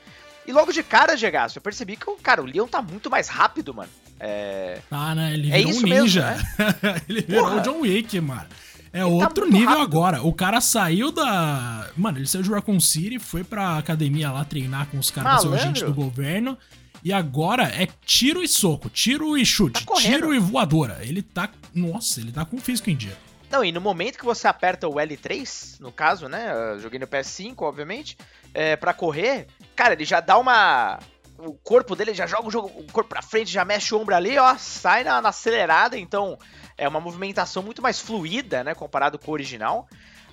E 0.47 0.51
logo 0.51 0.71
de 0.71 0.81
cara, 0.81 1.15
Gegaço, 1.17 1.57
eu 1.57 1.61
percebi 1.61 1.95
que, 1.95 2.05
cara, 2.23 2.41
o 2.41 2.45
Leon 2.45 2.67
tá 2.67 2.81
muito 2.81 3.09
mais 3.09 3.27
rápido, 3.27 3.73
mano. 3.73 3.89
É... 4.19 4.79
Ah, 4.89 5.13
né? 5.13 5.33
Ele 5.33 5.51
É 5.51 5.57
virou 5.57 5.71
isso 5.71 5.85
um 5.85 5.89
mesmo, 5.89 6.03
ninja. 6.05 6.31
né? 6.31 7.01
ele 7.09 7.21
virou 7.21 7.43
Porra. 7.43 7.57
o 7.57 7.61
John 7.61 7.79
Wick, 7.81 8.19
mano. 8.21 8.47
É 8.93 8.99
tá 9.01 9.07
outro 9.07 9.43
muito 9.43 9.53
nível 9.53 9.69
rápido. 9.77 9.83
agora. 9.83 10.21
O 10.23 10.33
cara 10.33 10.59
saiu 10.59 11.11
da. 11.11 11.89
Mano, 11.95 12.17
ele 12.17 12.27
saiu 12.27 12.43
de 12.43 12.49
Raccoon 12.49 12.79
City, 12.79 13.19
foi 13.19 13.43
pra 13.43 13.77
academia 13.77 14.31
lá 14.31 14.43
treinar 14.43 14.87
com 14.87 14.97
os 14.97 15.09
caras 15.11 15.45
agente 15.45 15.83
do 15.85 15.93
governo. 15.93 16.57
E 17.03 17.11
agora 17.11 17.63
é 17.63 17.87
tiro 18.05 18.43
e 18.43 18.47
soco, 18.47 18.89
tiro 18.89 19.37
e 19.37 19.45
chute, 19.45 19.85
Tá 19.85 19.95
tiro 19.95 20.33
e 20.33 20.39
voadora. 20.39 20.99
Ele 21.01 21.21
tá. 21.21 21.49
Nossa, 21.73 22.19
ele 22.19 22.31
tá 22.31 22.45
com 22.45 22.57
o 22.57 22.61
físico 22.61 22.89
em 22.89 22.95
dia. 22.95 23.17
Não, 23.49 23.63
e 23.65 23.71
no 23.71 23.81
momento 23.81 24.17
que 24.17 24.25
você 24.25 24.47
aperta 24.47 24.87
o 24.87 24.93
L3, 24.93 25.79
no 25.79 25.91
caso, 25.91 26.27
né? 26.29 26.53
eu 26.73 26.79
Joguei 26.79 26.99
no 26.99 27.07
PS5, 27.07 27.55
obviamente, 27.61 28.17
é, 28.53 28.75
para 28.75 28.93
correr, 28.93 29.47
cara, 29.75 29.93
ele 29.93 30.05
já 30.05 30.19
dá 30.19 30.37
uma. 30.37 30.99
O 31.37 31.53
corpo 31.53 31.95
dele 31.95 32.13
já 32.13 32.27
joga 32.27 32.47
o, 32.47 32.51
jogo, 32.51 32.67
o 32.67 32.91
corpo 32.91 33.09
pra 33.09 33.21
frente, 33.21 33.51
já 33.51 33.65
mexe 33.65 33.93
o 33.93 33.99
ombro 33.99 34.15
ali, 34.15 34.37
ó, 34.37 34.55
sai 34.57 35.03
na, 35.03 35.21
na 35.21 35.29
acelerada, 35.29 35.97
então 35.97 36.37
é 36.77 36.87
uma 36.87 36.99
movimentação 36.99 37.63
muito 37.63 37.81
mais 37.81 37.99
fluida, 37.99 38.63
né? 38.63 38.75
Comparado 38.75 39.17
com 39.17 39.31
o 39.31 39.33
original. 39.33 39.87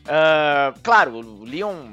Ah, 0.09 0.73
claro, 0.83 1.17
o 1.17 1.45
Leon, 1.45 1.91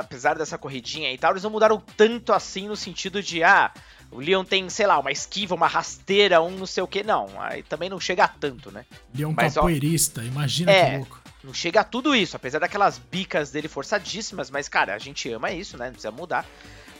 apesar 0.00 0.34
dessa 0.34 0.56
corridinha 0.56 1.12
e 1.12 1.18
tal, 1.18 1.32
eles 1.32 1.42
não 1.42 1.50
mudaram 1.50 1.82
tanto 1.96 2.32
assim 2.32 2.68
no 2.68 2.76
sentido 2.76 3.22
de, 3.22 3.42
ah, 3.42 3.70
o 4.10 4.20
Leon 4.20 4.44
tem, 4.44 4.68
sei 4.70 4.86
lá, 4.86 4.98
uma 4.98 5.10
esquiva, 5.10 5.54
uma 5.54 5.66
rasteira, 5.66 6.40
um 6.40 6.50
não 6.50 6.66
sei 6.66 6.82
o 6.82 6.86
que, 6.86 7.02
não. 7.02 7.28
Aí 7.40 7.62
também 7.62 7.88
não 7.88 8.00
chega 8.00 8.24
a 8.24 8.28
tanto, 8.28 8.70
né? 8.70 8.84
Ele 9.12 9.22
é 9.22 9.26
um 9.26 9.32
Mas, 9.32 9.56
ó, 9.56 9.60
capoeirista, 9.60 10.22
imagina 10.22 10.70
é. 10.70 10.90
que 10.90 10.96
louco. 10.98 11.22
Não 11.44 11.52
chega 11.52 11.80
a 11.80 11.84
tudo 11.84 12.14
isso, 12.14 12.36
apesar 12.36 12.60
daquelas 12.60 12.98
bicas 12.98 13.50
dele 13.50 13.66
forçadíssimas, 13.66 14.48
mas 14.48 14.68
cara, 14.68 14.94
a 14.94 14.98
gente 14.98 15.28
ama 15.30 15.50
isso, 15.50 15.76
né? 15.76 15.86
Não 15.86 15.92
precisa 15.92 16.12
mudar. 16.12 16.46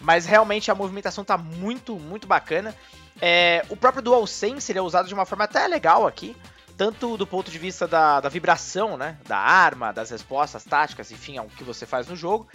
Mas 0.00 0.26
realmente 0.26 0.70
a 0.70 0.74
movimentação 0.74 1.24
tá 1.24 1.38
muito, 1.38 1.94
muito 1.94 2.26
bacana. 2.26 2.74
É, 3.20 3.64
o 3.68 3.76
próprio 3.76 4.02
DualSense 4.02 4.72
ele 4.72 4.80
é 4.80 4.82
usado 4.82 5.06
de 5.06 5.14
uma 5.14 5.24
forma 5.24 5.44
até 5.44 5.68
legal 5.68 6.08
aqui, 6.08 6.34
tanto 6.76 7.16
do 7.16 7.26
ponto 7.26 7.50
de 7.52 7.58
vista 7.58 7.86
da, 7.86 8.20
da 8.20 8.28
vibração, 8.28 8.96
né? 8.96 9.16
Da 9.28 9.38
arma, 9.38 9.92
das 9.92 10.10
respostas 10.10 10.64
táticas, 10.64 11.12
enfim, 11.12 11.38
ao 11.38 11.46
que 11.46 11.62
você 11.62 11.86
faz 11.86 12.08
no 12.08 12.16
jogo, 12.16 12.48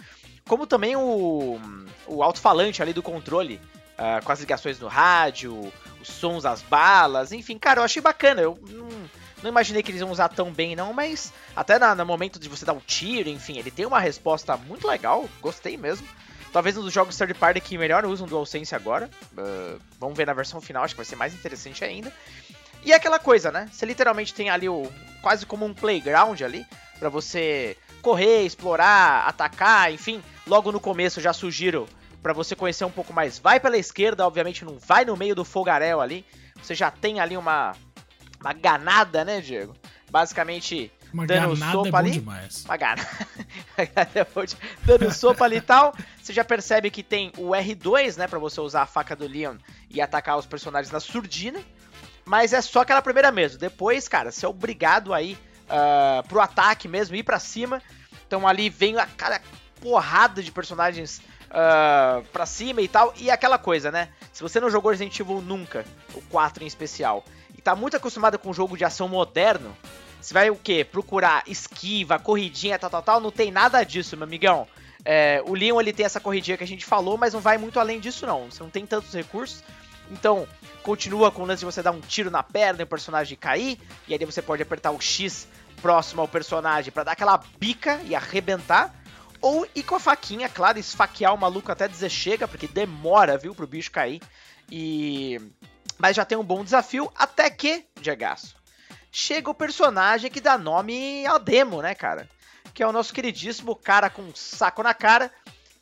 como 0.48 0.66
também 0.66 0.96
o, 0.96 1.60
o 2.06 2.22
alto-falante 2.22 2.82
ali 2.82 2.92
do 2.92 3.02
controle, 3.02 3.60
ah, 3.96 4.20
com 4.24 4.32
as 4.32 4.40
ligações 4.40 4.80
no 4.80 4.88
rádio, 4.88 5.72
os 6.00 6.08
sons 6.08 6.42
das 6.42 6.62
balas, 6.62 7.30
enfim, 7.32 7.58
cara, 7.58 7.80
eu 7.80 7.84
achei 7.84 8.02
bacana. 8.02 8.40
Eu 8.42 8.58
não, 8.70 8.88
não 9.42 9.50
imaginei 9.50 9.82
que 9.82 9.90
eles 9.90 10.00
iam 10.00 10.10
usar 10.10 10.28
tão 10.28 10.50
bem, 10.52 10.74
não, 10.74 10.92
mas 10.92 11.32
até 11.54 11.78
na- 11.78 11.94
no 11.94 12.04
momento 12.06 12.38
de 12.38 12.48
você 12.48 12.64
dar 12.64 12.72
um 12.72 12.80
tiro, 12.80 13.28
enfim, 13.28 13.58
ele 13.58 13.70
tem 13.70 13.86
uma 13.86 14.00
resposta 14.00 14.56
muito 14.56 14.86
legal, 14.88 15.28
gostei 15.40 15.76
mesmo. 15.76 16.06
Talvez 16.52 16.76
um 16.78 16.82
dos 16.82 16.92
jogos 16.94 17.14
third 17.16 17.34
party 17.34 17.60
que 17.60 17.76
melhor 17.76 18.06
usam 18.06 18.26
DualSense 18.26 18.74
agora. 18.74 19.10
Ah, 19.36 19.76
vamos 20.00 20.16
ver 20.16 20.26
na 20.26 20.32
versão 20.32 20.60
final, 20.60 20.82
acho 20.82 20.94
que 20.94 20.98
vai 20.98 21.04
ser 21.04 21.16
mais 21.16 21.34
interessante 21.34 21.84
ainda. 21.84 22.10
E 22.84 22.92
é 22.92 22.94
aquela 22.94 23.18
coisa, 23.18 23.50
né? 23.50 23.68
Você 23.70 23.84
literalmente 23.84 24.32
tem 24.32 24.48
ali 24.48 24.68
o 24.68 24.90
quase 25.20 25.44
como 25.44 25.66
um 25.66 25.74
playground 25.74 26.40
ali 26.40 26.64
pra 26.98 27.08
você 27.08 27.76
correr, 28.02 28.44
explorar, 28.44 29.26
atacar, 29.26 29.92
enfim. 29.92 30.22
Logo 30.46 30.72
no 30.72 30.80
começo 30.80 31.20
já 31.20 31.32
sugiro 31.32 31.86
pra 32.22 32.32
você 32.32 32.54
conhecer 32.56 32.84
um 32.84 32.90
pouco 32.90 33.12
mais. 33.12 33.38
Vai 33.38 33.60
pela 33.60 33.76
esquerda, 33.76 34.26
obviamente 34.26 34.64
não 34.64 34.78
vai 34.78 35.04
no 35.04 35.16
meio 35.16 35.34
do 35.34 35.44
fogaréu 35.44 36.00
ali. 36.00 36.24
Você 36.62 36.74
já 36.74 36.90
tem 36.90 37.20
ali 37.20 37.36
uma 37.36 37.74
uma 38.40 38.52
ganada, 38.52 39.24
né, 39.24 39.40
Diego? 39.40 39.74
Basicamente, 40.10 40.90
Uma 41.12 41.26
dando 41.26 41.56
granada 41.56 41.72
sopa 41.72 41.88
é 41.88 41.90
bom 41.90 41.96
ali. 41.96 42.10
demais. 42.12 42.64
Uma 42.64 42.76
granada. 42.76 43.08
é 43.76 44.26
dando 44.84 45.12
sopa 45.12 45.44
ali 45.44 45.56
e 45.56 45.60
tal. 45.60 45.94
Você 46.22 46.32
já 46.32 46.44
percebe 46.44 46.90
que 46.90 47.02
tem 47.02 47.32
o 47.36 47.50
R2, 47.50 48.16
né? 48.16 48.26
Pra 48.26 48.38
você 48.38 48.60
usar 48.60 48.82
a 48.82 48.86
faca 48.86 49.14
do 49.14 49.26
Leon 49.26 49.56
e 49.90 50.00
atacar 50.00 50.38
os 50.38 50.46
personagens 50.46 50.92
na 50.92 51.00
surdina. 51.00 51.60
Mas 52.24 52.52
é 52.52 52.60
só 52.60 52.80
aquela 52.80 53.02
primeira 53.02 53.32
mesmo. 53.32 53.58
Depois, 53.58 54.08
cara, 54.08 54.30
você 54.30 54.46
é 54.46 54.48
obrigado 54.48 55.12
aí 55.12 55.36
uh, 55.68 56.26
pro 56.26 56.40
ataque 56.40 56.88
mesmo, 56.88 57.16
ir 57.16 57.22
pra 57.22 57.38
cima. 57.38 57.82
Então 58.26 58.46
ali 58.46 58.68
vem 58.68 58.98
a 58.98 59.06
cara 59.06 59.40
porrada 59.80 60.42
de 60.42 60.50
personagens 60.50 61.20
uh, 61.48 62.22
pra 62.32 62.46
cima 62.46 62.80
e 62.80 62.88
tal. 62.88 63.12
E 63.16 63.30
aquela 63.30 63.58
coisa, 63.58 63.90
né? 63.90 64.08
Se 64.32 64.42
você 64.42 64.60
não 64.60 64.70
jogou 64.70 64.90
Resident 64.90 65.18
Evil 65.18 65.40
nunca, 65.40 65.84
o 66.14 66.22
4 66.22 66.62
em 66.62 66.66
especial, 66.66 67.24
e 67.56 67.60
tá 67.60 67.74
muito 67.74 67.96
acostumado 67.96 68.38
com 68.38 68.50
um 68.50 68.54
jogo 68.54 68.76
de 68.76 68.84
ação 68.84 69.08
moderno, 69.08 69.76
você 70.20 70.34
vai 70.34 70.50
o 70.50 70.56
quê? 70.56 70.84
Procurar 70.84 71.42
esquiva, 71.46 72.18
corridinha, 72.18 72.78
tal, 72.78 72.90
tal, 72.90 73.02
tal. 73.02 73.20
Não 73.20 73.30
tem 73.30 73.50
nada 73.50 73.82
disso, 73.84 74.16
meu 74.16 74.24
amigão. 74.24 74.66
É, 75.04 75.42
o 75.46 75.54
Leon 75.54 75.80
ele 75.80 75.92
tem 75.92 76.04
essa 76.04 76.20
corridinha 76.20 76.56
que 76.56 76.64
a 76.64 76.66
gente 76.66 76.84
falou, 76.84 77.16
mas 77.16 77.32
não 77.32 77.40
vai 77.40 77.56
muito 77.56 77.78
além 77.78 78.00
disso, 78.00 78.26
não. 78.26 78.50
Você 78.50 78.62
não 78.62 78.70
tem 78.70 78.84
tantos 78.84 79.12
recursos. 79.14 79.62
Então, 80.10 80.46
continua 80.82 81.30
com 81.30 81.42
o 81.42 81.46
lance 81.46 81.60
de 81.60 81.66
você 81.66 81.82
dar 81.82 81.90
um 81.90 82.00
tiro 82.00 82.30
na 82.30 82.42
perna 82.42 82.80
e 82.80 82.84
o 82.84 82.86
personagem 82.86 83.36
cair. 83.36 83.78
E 84.06 84.14
aí 84.14 84.24
você 84.24 84.40
pode 84.40 84.62
apertar 84.62 84.90
o 84.90 85.00
X 85.00 85.46
próximo 85.82 86.20
ao 86.20 86.28
personagem 86.28 86.92
para 86.92 87.04
dar 87.04 87.12
aquela 87.12 87.38
bica 87.58 88.00
e 88.04 88.14
arrebentar. 88.14 88.94
Ou 89.40 89.66
ir 89.74 89.84
com 89.84 89.94
a 89.94 90.00
faquinha, 90.00 90.48
claro, 90.48 90.78
esfaquear 90.78 91.32
o 91.32 91.38
maluco 91.38 91.70
até 91.70 91.86
dizer 91.86 92.10
chega, 92.10 92.48
porque 92.48 92.66
demora, 92.66 93.38
viu, 93.38 93.54
pro 93.54 93.66
bicho 93.66 93.90
cair. 93.90 94.20
E. 94.70 95.40
Mas 95.96 96.16
já 96.16 96.24
tem 96.24 96.38
um 96.38 96.44
bom 96.44 96.64
desafio, 96.64 97.10
até 97.16 97.50
que, 97.50 97.84
Diegaço, 98.00 98.56
chega 99.10 99.50
o 99.50 99.54
personagem 99.54 100.30
que 100.30 100.40
dá 100.40 100.56
nome 100.56 101.26
ao 101.26 101.38
demo, 101.38 101.82
né, 101.82 101.94
cara? 101.94 102.28
Que 102.72 102.82
é 102.82 102.86
o 102.86 102.92
nosso 102.92 103.12
queridíssimo 103.12 103.74
cara 103.74 104.08
com 104.08 104.22
um 104.22 104.34
saco 104.34 104.82
na 104.82 104.94
cara 104.94 105.30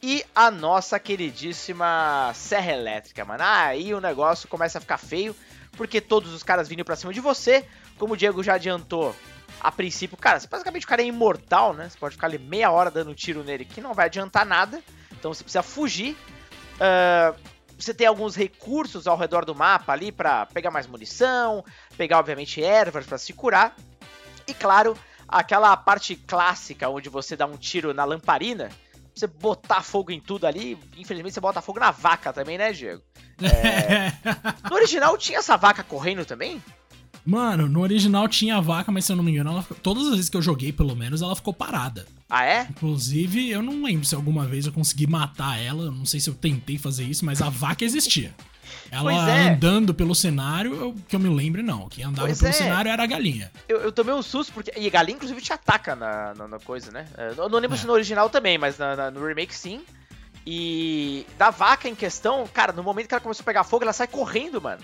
e 0.02 0.24
a 0.34 0.50
nossa 0.50 0.98
queridíssima 0.98 2.30
Serra 2.34 2.72
Elétrica, 2.72 3.24
mano. 3.24 3.42
Aí 3.44 3.94
o 3.94 4.00
negócio 4.00 4.48
começa 4.48 4.78
a 4.78 4.80
ficar 4.80 4.98
feio, 4.98 5.34
porque 5.72 6.00
todos 6.00 6.32
os 6.32 6.42
caras 6.42 6.68
vindo 6.68 6.84
pra 6.84 6.96
cima 6.96 7.12
de 7.12 7.20
você, 7.20 7.66
como 7.98 8.14
o 8.14 8.16
Diego 8.16 8.42
já 8.42 8.54
adiantou. 8.54 9.14
A 9.60 9.72
princípio, 9.72 10.16
cara, 10.16 10.40
basicamente 10.50 10.84
o 10.84 10.88
cara 10.88 11.02
é 11.02 11.06
imortal, 11.06 11.72
né? 11.72 11.88
Você 11.88 11.98
pode 11.98 12.14
ficar 12.14 12.26
ali 12.26 12.38
meia 12.38 12.70
hora 12.70 12.90
dando 12.90 13.14
tiro 13.14 13.42
nele 13.42 13.64
que 13.64 13.80
não 13.80 13.94
vai 13.94 14.06
adiantar 14.06 14.44
nada. 14.44 14.82
Então 15.12 15.32
você 15.32 15.42
precisa 15.42 15.62
fugir. 15.62 16.16
Uh, 16.74 17.34
você 17.78 17.92
tem 17.92 18.06
alguns 18.06 18.34
recursos 18.34 19.06
ao 19.06 19.16
redor 19.16 19.44
do 19.44 19.54
mapa 19.54 19.92
ali 19.92 20.12
para 20.12 20.46
pegar 20.46 20.70
mais 20.70 20.86
munição, 20.86 21.64
pegar 21.96 22.18
obviamente 22.18 22.62
ervas 22.62 23.06
para 23.06 23.18
se 23.18 23.32
curar. 23.32 23.74
E 24.46 24.54
claro, 24.54 24.96
aquela 25.26 25.76
parte 25.76 26.16
clássica 26.16 26.88
onde 26.88 27.08
você 27.08 27.36
dá 27.36 27.46
um 27.46 27.56
tiro 27.56 27.92
na 27.92 28.04
lamparina, 28.04 28.70
você 29.16 29.26
botar 29.26 29.82
fogo 29.82 30.12
em 30.12 30.20
tudo 30.20 30.46
ali. 30.46 30.78
Infelizmente 30.96 31.32
você 31.32 31.40
bota 31.40 31.62
fogo 31.62 31.80
na 31.80 31.90
vaca 31.90 32.32
também, 32.32 32.58
né, 32.58 32.72
Diego? 32.72 33.02
É... 33.38 34.12
no 34.70 34.76
original 34.76 35.16
tinha 35.18 35.38
essa 35.38 35.56
vaca 35.56 35.82
correndo 35.82 36.24
também? 36.24 36.62
Mano, 37.24 37.68
no 37.68 37.80
original 37.80 38.28
tinha 38.28 38.56
a 38.56 38.60
vaca, 38.60 38.92
mas 38.92 39.04
se 39.04 39.12
eu 39.12 39.16
não 39.16 39.24
me 39.24 39.32
engano, 39.32 39.50
ela, 39.50 39.66
todas 39.82 40.04
as 40.04 40.10
vezes 40.12 40.28
que 40.28 40.36
eu 40.36 40.42
joguei, 40.42 40.72
pelo 40.72 40.94
menos, 40.94 41.22
ela 41.22 41.34
ficou 41.34 41.52
parada. 41.52 42.06
Ah, 42.30 42.44
é? 42.44 42.68
Inclusive, 42.70 43.50
eu 43.50 43.62
não 43.62 43.82
lembro 43.82 44.06
se 44.06 44.14
alguma 44.14 44.46
vez 44.46 44.64
eu 44.64 44.72
consegui 44.72 45.08
matar 45.08 45.60
ela. 45.60 45.90
Não 45.90 46.06
sei 46.06 46.20
se 46.20 46.30
eu 46.30 46.34
tentei 46.34 46.78
fazer 46.78 47.04
isso, 47.04 47.24
mas 47.24 47.42
a 47.42 47.48
vaca 47.48 47.84
existia. 47.84 48.32
Ela 48.90 49.12
é. 49.12 49.48
andando 49.50 49.94
pelo 49.94 50.14
cenário, 50.14 50.74
eu, 50.74 50.94
que 51.08 51.16
eu 51.16 51.20
me 51.20 51.28
lembro, 51.28 51.62
não. 51.62 51.88
Quem 51.88 52.04
andava 52.04 52.26
pois 52.26 52.38
pelo 52.38 52.50
é. 52.50 52.52
cenário 52.52 52.90
era 52.90 53.02
a 53.02 53.06
galinha. 53.06 53.50
Eu, 53.68 53.78
eu, 53.78 53.92
tomei 53.92 54.14
um 54.14 54.22
susto, 54.22 54.52
porque. 54.52 54.72
E 54.76 54.86
a 54.86 54.90
galinha, 54.90 55.16
inclusive, 55.16 55.40
te 55.40 55.52
ataca 55.52 55.94
na, 55.94 56.34
na, 56.34 56.48
na 56.48 56.58
coisa, 56.58 56.90
né? 56.90 57.06
Eu 57.36 57.48
não 57.48 57.58
lembro 57.58 57.76
é. 57.76 57.80
se 57.80 57.86
no 57.86 57.92
original 57.92 58.30
também, 58.30 58.58
mas 58.58 58.78
na, 58.78 59.10
no 59.10 59.26
remake 59.26 59.54
sim. 59.54 59.82
E 60.46 61.26
da 61.36 61.50
vaca 61.50 61.88
em 61.88 61.94
questão, 61.94 62.46
cara, 62.46 62.72
no 62.72 62.82
momento 62.82 63.08
que 63.08 63.14
ela 63.14 63.20
começou 63.20 63.42
a 63.42 63.44
pegar 63.44 63.64
fogo, 63.64 63.82
ela 63.82 63.92
sai 63.92 64.06
correndo, 64.06 64.62
mano. 64.62 64.80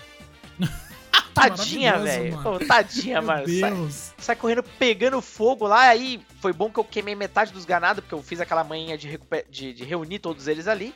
Tadinha, 1.33 1.97
velho. 1.97 2.39
Oh, 2.45 2.59
tadinha, 2.59 3.21
Meu 3.21 3.27
mano. 3.27 3.45
Deus. 3.45 3.93
Sai, 3.93 4.13
sai, 4.19 4.35
correndo 4.35 4.63
pegando 4.63 5.19
fogo 5.21 5.65
lá. 5.67 5.89
Aí 5.89 6.21
foi 6.39 6.53
bom 6.53 6.69
que 6.69 6.79
eu 6.79 6.83
queimei 6.83 7.15
metade 7.15 7.51
dos 7.51 7.65
ganados, 7.65 8.01
porque 8.01 8.13
eu 8.13 8.21
fiz 8.21 8.39
aquela 8.39 8.63
manhã 8.63 8.95
de, 8.97 9.19
de, 9.49 9.73
de, 9.73 9.83
reunir 9.83 10.19
todos 10.19 10.47
eles 10.47 10.67
ali. 10.67 10.93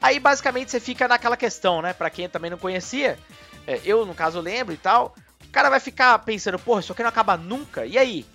Aí 0.00 0.20
basicamente 0.20 0.70
você 0.70 0.80
fica 0.80 1.08
naquela 1.08 1.36
questão, 1.36 1.82
né? 1.82 1.92
Pra 1.92 2.10
quem 2.10 2.28
também 2.28 2.50
não 2.50 2.58
conhecia, 2.58 3.18
é, 3.66 3.80
eu 3.84 4.04
no 4.04 4.14
caso 4.14 4.40
lembro 4.40 4.74
e 4.74 4.76
tal. 4.76 5.14
O 5.44 5.50
cara 5.50 5.70
vai 5.70 5.80
ficar 5.80 6.18
pensando, 6.20 6.58
porra, 6.58 6.80
isso 6.80 6.92
aqui 6.92 7.02
não 7.02 7.08
acaba 7.08 7.36
nunca. 7.36 7.86
E 7.86 7.96
aí? 7.96 8.26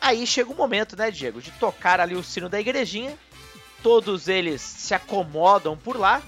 Aí 0.00 0.26
chega 0.26 0.50
o 0.50 0.54
momento, 0.54 0.96
né, 0.96 1.10
Diego, 1.10 1.40
de 1.40 1.50
tocar 1.52 2.00
ali 2.00 2.14
o 2.14 2.22
sino 2.22 2.48
da 2.48 2.60
igrejinha. 2.60 3.16
Todos 3.82 4.28
eles 4.28 4.60
se 4.60 4.94
acomodam 4.94 5.76
por 5.76 5.98
lá 5.98 6.22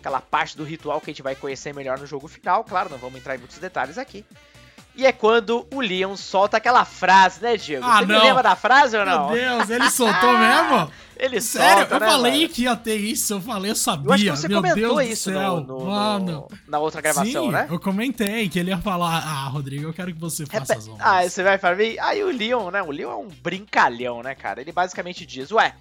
aquela 0.00 0.20
parte 0.20 0.56
do 0.56 0.64
ritual 0.64 1.00
que 1.00 1.10
a 1.10 1.12
gente 1.12 1.22
vai 1.22 1.36
conhecer 1.36 1.74
melhor 1.74 1.98
no 1.98 2.06
jogo 2.06 2.26
final. 2.26 2.64
Claro, 2.64 2.90
não 2.90 2.98
vamos 2.98 3.20
entrar 3.20 3.36
em 3.36 3.38
muitos 3.38 3.58
detalhes 3.58 3.98
aqui. 3.98 4.24
E 4.96 5.06
é 5.06 5.12
quando 5.12 5.66
o 5.72 5.80
Leon 5.80 6.16
solta 6.16 6.56
aquela 6.56 6.84
frase, 6.84 7.40
né, 7.42 7.56
Diego? 7.56 7.84
Ah, 7.86 7.98
Você 8.00 8.06
não. 8.06 8.18
me 8.18 8.24
lembra 8.26 8.42
da 8.42 8.56
frase 8.56 8.96
ou 8.96 9.06
não? 9.06 9.30
Meu 9.30 9.36
Deus, 9.58 9.70
ele 9.70 9.90
soltou 9.90 10.32
mesmo? 10.36 10.90
Ele 11.16 11.38
Sério, 11.40 11.80
solta, 11.80 11.94
eu 11.96 12.00
né, 12.00 12.06
falei 12.06 12.40
mano? 12.42 12.48
que 12.54 12.62
ia 12.62 12.74
ter 12.76 12.96
isso, 12.96 13.34
eu 13.34 13.40
falei, 13.42 13.70
eu 13.70 13.76
sabia. 13.76 14.06
Eu 14.08 14.12
acho 14.14 14.24
que 14.24 14.30
você 14.30 14.48
Meu 14.48 14.62
comentou 14.62 14.96
Deus 14.96 15.10
isso 15.10 15.30
do 15.30 15.36
céu, 15.38 15.56
no, 15.60 15.78
no, 15.78 15.84
mano. 15.86 16.32
no, 16.50 16.58
na 16.66 16.78
outra 16.78 17.00
gravação, 17.02 17.44
Sim, 17.44 17.50
né? 17.50 17.66
eu 17.70 17.78
comentei 17.78 18.48
que 18.48 18.58
ele 18.58 18.70
ia 18.70 18.78
falar, 18.78 19.18
ah, 19.18 19.44
Rodrigo, 19.48 19.84
eu 19.84 19.92
quero 19.92 20.12
que 20.14 20.18
você 20.20 20.46
faça 20.46 20.74
as 20.74 20.88
honras. 20.88 21.00
Ah, 21.06 21.22
você 21.28 21.42
vai 21.42 21.58
para 21.58 21.76
mim? 21.76 21.94
Aí 22.00 22.24
o 22.24 22.30
Leon, 22.30 22.70
né? 22.70 22.82
O 22.82 22.90
Leon 22.90 23.10
é 23.12 23.16
um 23.16 23.28
brincalhão, 23.28 24.22
né, 24.22 24.34
cara? 24.34 24.62
Ele 24.62 24.72
basicamente 24.72 25.26
diz, 25.26 25.50
ué, 25.52 25.74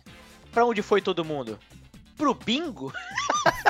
pra 0.51 0.65
onde 0.65 0.81
foi 0.81 1.01
todo 1.01 1.23
mundo? 1.23 1.57
Pro 2.17 2.33
bingo? 2.33 2.91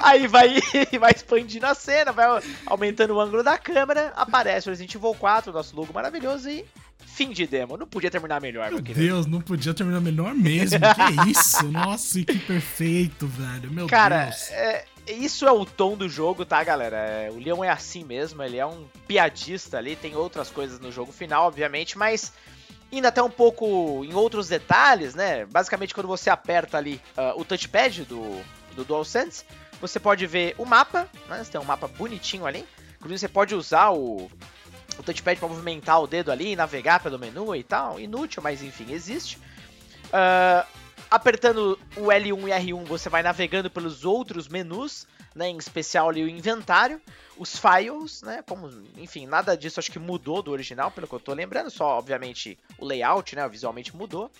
Aí 0.00 0.26
vai, 0.26 0.58
vai 0.98 1.12
expandindo 1.14 1.66
a 1.66 1.74
cena, 1.74 2.10
vai 2.10 2.26
aumentando 2.66 3.14
o 3.14 3.20
ângulo 3.20 3.42
da 3.42 3.58
câmera, 3.58 4.12
aparece 4.16 4.68
o 4.68 4.70
Resident 4.70 4.94
Evil 4.94 5.14
4, 5.14 5.52
nosso 5.52 5.76
logo 5.76 5.92
maravilhoso 5.92 6.48
e 6.48 6.64
fim 7.04 7.30
de 7.30 7.46
demo. 7.46 7.76
Não 7.76 7.86
podia 7.86 8.10
terminar 8.10 8.40
melhor, 8.40 8.70
meu. 8.70 8.80
Deus, 8.80 9.26
não 9.26 9.40
podia 9.40 9.74
terminar 9.74 10.00
melhor 10.00 10.34
mesmo. 10.34 10.78
que 10.80 11.30
isso? 11.30 11.70
Nossa, 11.70 12.24
que 12.24 12.38
perfeito, 12.38 13.26
velho. 13.26 13.70
Meu 13.70 13.86
Cara, 13.86 14.24
Deus. 14.24 14.50
É, 14.50 14.84
isso 15.06 15.46
é 15.46 15.52
o 15.52 15.66
tom 15.66 15.96
do 15.96 16.08
jogo, 16.08 16.46
tá, 16.46 16.62
galera? 16.64 16.96
É, 16.96 17.30
o 17.30 17.38
Leon 17.38 17.62
é 17.62 17.68
assim 17.68 18.04
mesmo, 18.04 18.42
ele 18.42 18.56
é 18.56 18.64
um 18.64 18.86
piadista 19.06 19.76
ali, 19.76 19.96
tem 19.96 20.14
outras 20.14 20.50
coisas 20.50 20.80
no 20.80 20.90
jogo 20.90 21.12
final, 21.12 21.46
obviamente, 21.46 21.98
mas 21.98 22.32
indo 22.92 23.06
até 23.06 23.22
um 23.22 23.30
pouco 23.30 24.04
em 24.04 24.14
outros 24.14 24.48
detalhes, 24.48 25.14
né? 25.14 25.44
Basicamente, 25.44 25.94
quando 25.94 26.06
você 26.06 26.30
aperta 26.30 26.78
ali 26.78 27.00
uh, 27.16 27.40
o 27.40 27.44
touchpad 27.44 28.04
do, 28.04 28.40
do 28.74 28.84
DualSense, 28.84 29.44
você 29.80 29.98
pode 29.98 30.26
ver 30.26 30.54
o 30.58 30.64
mapa, 30.64 31.08
né? 31.28 31.42
Você 31.42 31.50
tem 31.50 31.60
um 31.60 31.64
mapa 31.64 31.88
bonitinho 31.88 32.46
ali. 32.46 32.66
Inclusive 32.96 33.18
você 33.18 33.28
pode 33.28 33.54
usar 33.54 33.90
o, 33.90 34.30
o 34.98 35.02
touchpad 35.02 35.38
para 35.38 35.48
movimentar 35.48 36.00
o 36.02 36.06
dedo 36.06 36.30
ali, 36.30 36.54
navegar 36.54 37.00
pelo 37.00 37.18
menu 37.18 37.56
e 37.56 37.62
tal. 37.62 37.98
Inútil, 37.98 38.42
mas 38.42 38.62
enfim, 38.62 38.92
existe. 38.92 39.38
Uh, 40.06 40.66
apertando 41.10 41.78
o 41.96 42.06
L1 42.06 42.48
e 42.48 42.72
R1, 42.72 42.84
você 42.84 43.08
vai 43.08 43.22
navegando 43.22 43.70
pelos 43.70 44.04
outros 44.04 44.48
menus, 44.48 45.06
né? 45.34 45.48
Em 45.48 45.56
especial 45.56 46.08
ali 46.08 46.22
o 46.22 46.28
inventário, 46.28 47.00
os 47.38 47.56
files, 47.58 48.22
né? 48.22 48.44
Como, 48.46 48.70
enfim, 48.96 49.26
nada 49.26 49.56
disso 49.56 49.80
acho 49.80 49.90
que 49.90 49.98
mudou 49.98 50.42
do 50.42 50.50
original, 50.50 50.90
pelo 50.90 51.08
que 51.08 51.14
eu 51.14 51.20
tô 51.20 51.32
lembrando. 51.32 51.70
Só, 51.70 51.98
obviamente, 51.98 52.58
o 52.78 52.84
layout, 52.84 53.34
né? 53.34 53.48
Visualmente 53.48 53.96
mudou. 53.96 54.30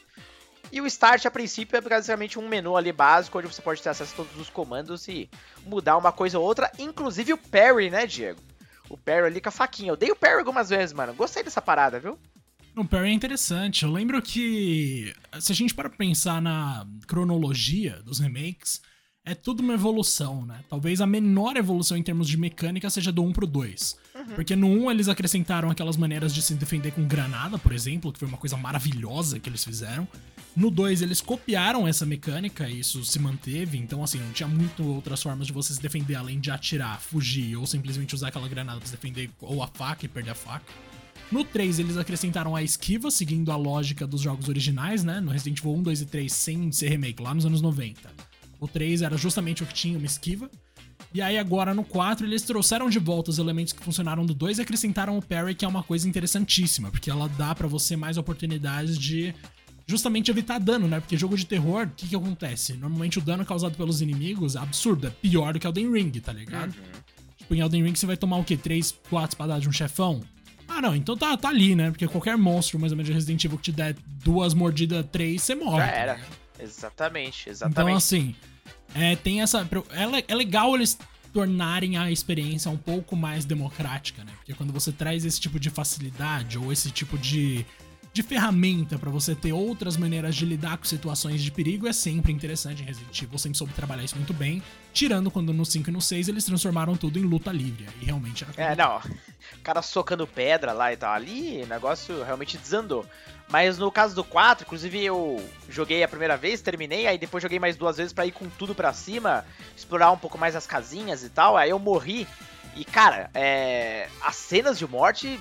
E 0.72 0.80
o 0.80 0.86
Start, 0.86 1.26
a 1.26 1.30
princípio, 1.30 1.76
é 1.76 1.80
basicamente 1.80 2.38
um 2.38 2.48
menu 2.48 2.76
ali 2.76 2.92
básico, 2.92 3.38
onde 3.38 3.48
você 3.48 3.60
pode 3.60 3.82
ter 3.82 3.88
acesso 3.88 4.12
a 4.14 4.16
todos 4.16 4.36
os 4.40 4.48
comandos 4.48 5.08
e 5.08 5.28
mudar 5.64 5.96
uma 5.96 6.12
coisa 6.12 6.38
ou 6.38 6.44
outra, 6.44 6.70
inclusive 6.78 7.32
o 7.32 7.38
parry, 7.38 7.90
né, 7.90 8.06
Diego? 8.06 8.40
O 8.88 8.96
parry 8.96 9.26
ali 9.26 9.40
com 9.40 9.48
a 9.48 9.52
faquinha. 9.52 9.90
Eu 9.90 9.96
dei 9.96 10.10
o 10.10 10.16
parry 10.16 10.38
algumas 10.38 10.68
vezes, 10.70 10.92
mano. 10.92 11.14
Gostei 11.14 11.42
dessa 11.42 11.60
parada, 11.60 11.98
viu? 11.98 12.18
O 12.76 12.84
parry 12.84 13.08
é 13.10 13.12
interessante. 13.12 13.84
Eu 13.84 13.90
lembro 13.90 14.22
que, 14.22 15.12
se 15.40 15.52
a 15.52 15.54
gente 15.54 15.74
para 15.74 15.90
pensar 15.90 16.40
na 16.40 16.86
cronologia 17.06 18.00
dos 18.02 18.20
remakes, 18.20 18.80
é 19.24 19.34
tudo 19.34 19.60
uma 19.60 19.74
evolução, 19.74 20.46
né? 20.46 20.60
Talvez 20.68 21.00
a 21.00 21.06
menor 21.06 21.56
evolução 21.56 21.96
em 21.96 22.02
termos 22.02 22.28
de 22.28 22.36
mecânica 22.36 22.88
seja 22.88 23.12
do 23.12 23.22
1 23.22 23.32
pro 23.32 23.46
2. 23.46 23.96
Uhum. 24.14 24.24
Porque 24.34 24.56
no 24.56 24.66
1 24.66 24.90
eles 24.90 25.08
acrescentaram 25.08 25.70
aquelas 25.70 25.96
maneiras 25.96 26.34
de 26.34 26.40
se 26.40 26.54
defender 26.54 26.92
com 26.92 27.06
granada, 27.06 27.58
por 27.58 27.72
exemplo, 27.72 28.12
que 28.12 28.18
foi 28.18 28.26
uma 28.26 28.38
coisa 28.38 28.56
maravilhosa 28.56 29.38
que 29.38 29.48
eles 29.48 29.62
fizeram. 29.62 30.08
No 30.56 30.70
2 30.70 31.02
eles 31.02 31.20
copiaram 31.20 31.86
essa 31.86 32.06
mecânica 32.06 32.68
e 32.68 32.80
isso 32.80 33.04
se 33.04 33.18
manteve, 33.18 33.78
então 33.78 34.02
assim, 34.02 34.18
não 34.18 34.32
tinha 34.32 34.48
muito 34.48 34.84
outras 34.84 35.22
formas 35.22 35.46
de 35.46 35.52
você 35.52 35.74
se 35.74 35.80
defender 35.80 36.16
além 36.16 36.40
de 36.40 36.50
atirar, 36.50 37.00
fugir 37.00 37.56
ou 37.56 37.66
simplesmente 37.66 38.14
usar 38.14 38.28
aquela 38.28 38.48
granada 38.48 38.78
pra 38.78 38.86
se 38.86 38.96
defender 38.96 39.30
ou 39.40 39.62
a 39.62 39.68
faca 39.68 40.06
e 40.06 40.08
perder 40.08 40.30
a 40.30 40.34
faca. 40.34 40.72
No 41.30 41.44
3 41.44 41.78
eles 41.78 41.96
acrescentaram 41.96 42.56
a 42.56 42.62
esquiva, 42.62 43.10
seguindo 43.10 43.52
a 43.52 43.56
lógica 43.56 44.06
dos 44.06 44.22
jogos 44.22 44.48
originais, 44.48 45.04
né? 45.04 45.20
No 45.20 45.30
Resident 45.30 45.60
Evil 45.60 45.74
1, 45.74 45.82
2 45.82 46.00
e 46.00 46.06
3 46.06 46.32
sem 46.32 46.72
ser 46.72 46.88
remake, 46.88 47.22
lá 47.22 47.32
nos 47.32 47.46
anos 47.46 47.60
90. 47.60 48.29
O 48.60 48.68
3 48.68 49.02
era 49.02 49.16
justamente 49.16 49.62
o 49.62 49.66
que 49.66 49.74
tinha 49.74 49.96
uma 49.96 50.06
esquiva. 50.06 50.50
E 51.12 51.20
aí 51.20 51.38
agora 51.38 51.74
no 51.74 51.82
4 51.82 52.26
eles 52.26 52.42
trouxeram 52.42 52.88
de 52.88 52.98
volta 52.98 53.30
os 53.30 53.38
elementos 53.38 53.72
que 53.72 53.82
funcionaram 53.82 54.24
do 54.24 54.34
2 54.34 54.58
e 54.58 54.62
acrescentaram 54.62 55.18
o 55.18 55.22
parry, 55.22 55.54
que 55.54 55.64
é 55.64 55.68
uma 55.68 55.82
coisa 55.82 56.08
interessantíssima, 56.08 56.90
porque 56.90 57.10
ela 57.10 57.28
dá 57.28 57.54
para 57.54 57.66
você 57.66 57.96
mais 57.96 58.16
oportunidades 58.16 58.96
de 58.98 59.34
justamente 59.86 60.30
evitar 60.30 60.60
dano, 60.60 60.86
né? 60.86 61.00
Porque 61.00 61.16
jogo 61.16 61.36
de 61.36 61.44
terror, 61.44 61.86
o 61.86 61.90
que 61.90 62.06
que 62.06 62.14
acontece? 62.14 62.74
Normalmente 62.74 63.18
o 63.18 63.22
dano 63.22 63.44
causado 63.44 63.76
pelos 63.76 64.00
inimigos 64.00 64.54
é 64.54 64.60
absurdo, 64.60 65.08
é 65.08 65.10
pior 65.10 65.54
do 65.54 65.58
que 65.58 65.66
Elden 65.66 65.90
Ring, 65.90 66.12
tá 66.12 66.32
ligado? 66.32 66.72
Uhum. 66.76 67.00
Tipo, 67.36 67.54
em 67.56 67.60
Elden 67.60 67.82
Ring 67.82 67.94
você 67.94 68.06
vai 68.06 68.16
tomar 68.16 68.36
o 68.36 68.44
quê? 68.44 68.56
3, 68.56 68.94
4 69.10 69.30
espadadas 69.30 69.62
de 69.62 69.68
um 69.68 69.72
chefão? 69.72 70.20
Ah, 70.68 70.80
não, 70.80 70.94
então 70.94 71.16
tá, 71.16 71.36
tá 71.36 71.48
ali, 71.48 71.74
né? 71.74 71.90
Porque 71.90 72.06
qualquer 72.06 72.36
monstro, 72.38 72.78
mais 72.78 72.92
ou 72.92 72.96
menos, 72.96 73.08
de 73.08 73.12
Resident 73.12 73.44
Evil 73.44 73.58
que 73.58 73.64
te 73.64 73.72
der 73.72 73.96
duas 74.22 74.54
mordidas, 74.54 75.04
três, 75.10 75.42
você 75.42 75.56
morre. 75.56 75.78
Já 75.78 75.86
era. 75.86 76.20
Exatamente, 76.60 77.48
exatamente. 77.48 77.80
Então, 77.80 77.96
assim, 77.96 78.36
é, 78.94 79.16
tem 79.16 79.40
essa. 79.40 79.68
É, 79.90 80.32
é 80.32 80.34
legal 80.34 80.74
eles 80.74 80.98
tornarem 81.32 81.96
a 81.96 82.10
experiência 82.10 82.70
um 82.70 82.76
pouco 82.76 83.14
mais 83.14 83.44
democrática, 83.44 84.24
né? 84.24 84.32
Porque 84.38 84.54
quando 84.54 84.72
você 84.72 84.90
traz 84.90 85.24
esse 85.24 85.40
tipo 85.40 85.60
de 85.60 85.70
facilidade 85.70 86.58
ou 86.58 86.72
esse 86.72 86.90
tipo 86.90 87.16
de 87.16 87.64
de 88.12 88.22
ferramenta 88.22 88.98
para 88.98 89.10
você 89.10 89.34
ter 89.34 89.52
outras 89.52 89.96
maneiras 89.96 90.34
de 90.34 90.44
lidar 90.44 90.76
com 90.76 90.84
situações 90.84 91.40
de 91.42 91.50
perigo 91.50 91.86
é 91.86 91.92
sempre 91.92 92.32
interessante 92.32 92.82
em 92.82 92.86
Resident 92.86 93.22
Evil. 93.22 93.38
Sempre 93.38 93.58
soube 93.58 93.72
trabalhar 93.72 94.02
isso 94.02 94.16
muito 94.16 94.32
bem. 94.32 94.62
Tirando 94.92 95.30
quando 95.30 95.52
no 95.52 95.64
5 95.64 95.88
e 95.88 95.92
no 95.92 96.00
6 96.00 96.28
eles 96.28 96.44
transformaram 96.44 96.96
tudo 96.96 97.18
em 97.18 97.22
luta 97.22 97.52
livre. 97.52 97.86
E 98.00 98.04
realmente 98.04 98.44
era. 98.44 98.72
É, 98.72 98.76
não. 98.76 98.98
O 99.56 99.62
cara 99.62 99.80
socando 99.80 100.26
pedra 100.26 100.72
lá 100.72 100.92
e 100.92 100.96
tal. 100.96 101.12
Ali 101.12 101.62
o 101.62 101.66
negócio 101.66 102.24
realmente 102.24 102.58
desandou. 102.58 103.06
Mas 103.48 103.78
no 103.78 103.90
caso 103.90 104.14
do 104.14 104.24
4, 104.24 104.64
inclusive 104.64 105.04
eu 105.04 105.44
joguei 105.68 106.02
a 106.02 106.08
primeira 106.08 106.36
vez, 106.36 106.60
terminei, 106.60 107.08
aí 107.08 107.18
depois 107.18 107.42
joguei 107.42 107.58
mais 107.58 107.76
duas 107.76 107.96
vezes 107.96 108.12
para 108.12 108.24
ir 108.24 108.30
com 108.30 108.48
tudo 108.48 108.76
para 108.76 108.92
cima, 108.92 109.44
explorar 109.76 110.12
um 110.12 110.16
pouco 110.16 110.38
mais 110.38 110.54
as 110.54 110.68
casinhas 110.68 111.24
e 111.24 111.28
tal. 111.28 111.56
Aí 111.56 111.70
eu 111.70 111.78
morri. 111.78 112.26
E 112.76 112.84
cara, 112.84 113.30
é... 113.34 114.08
as 114.22 114.36
cenas 114.36 114.78
de 114.78 114.86
morte 114.86 115.40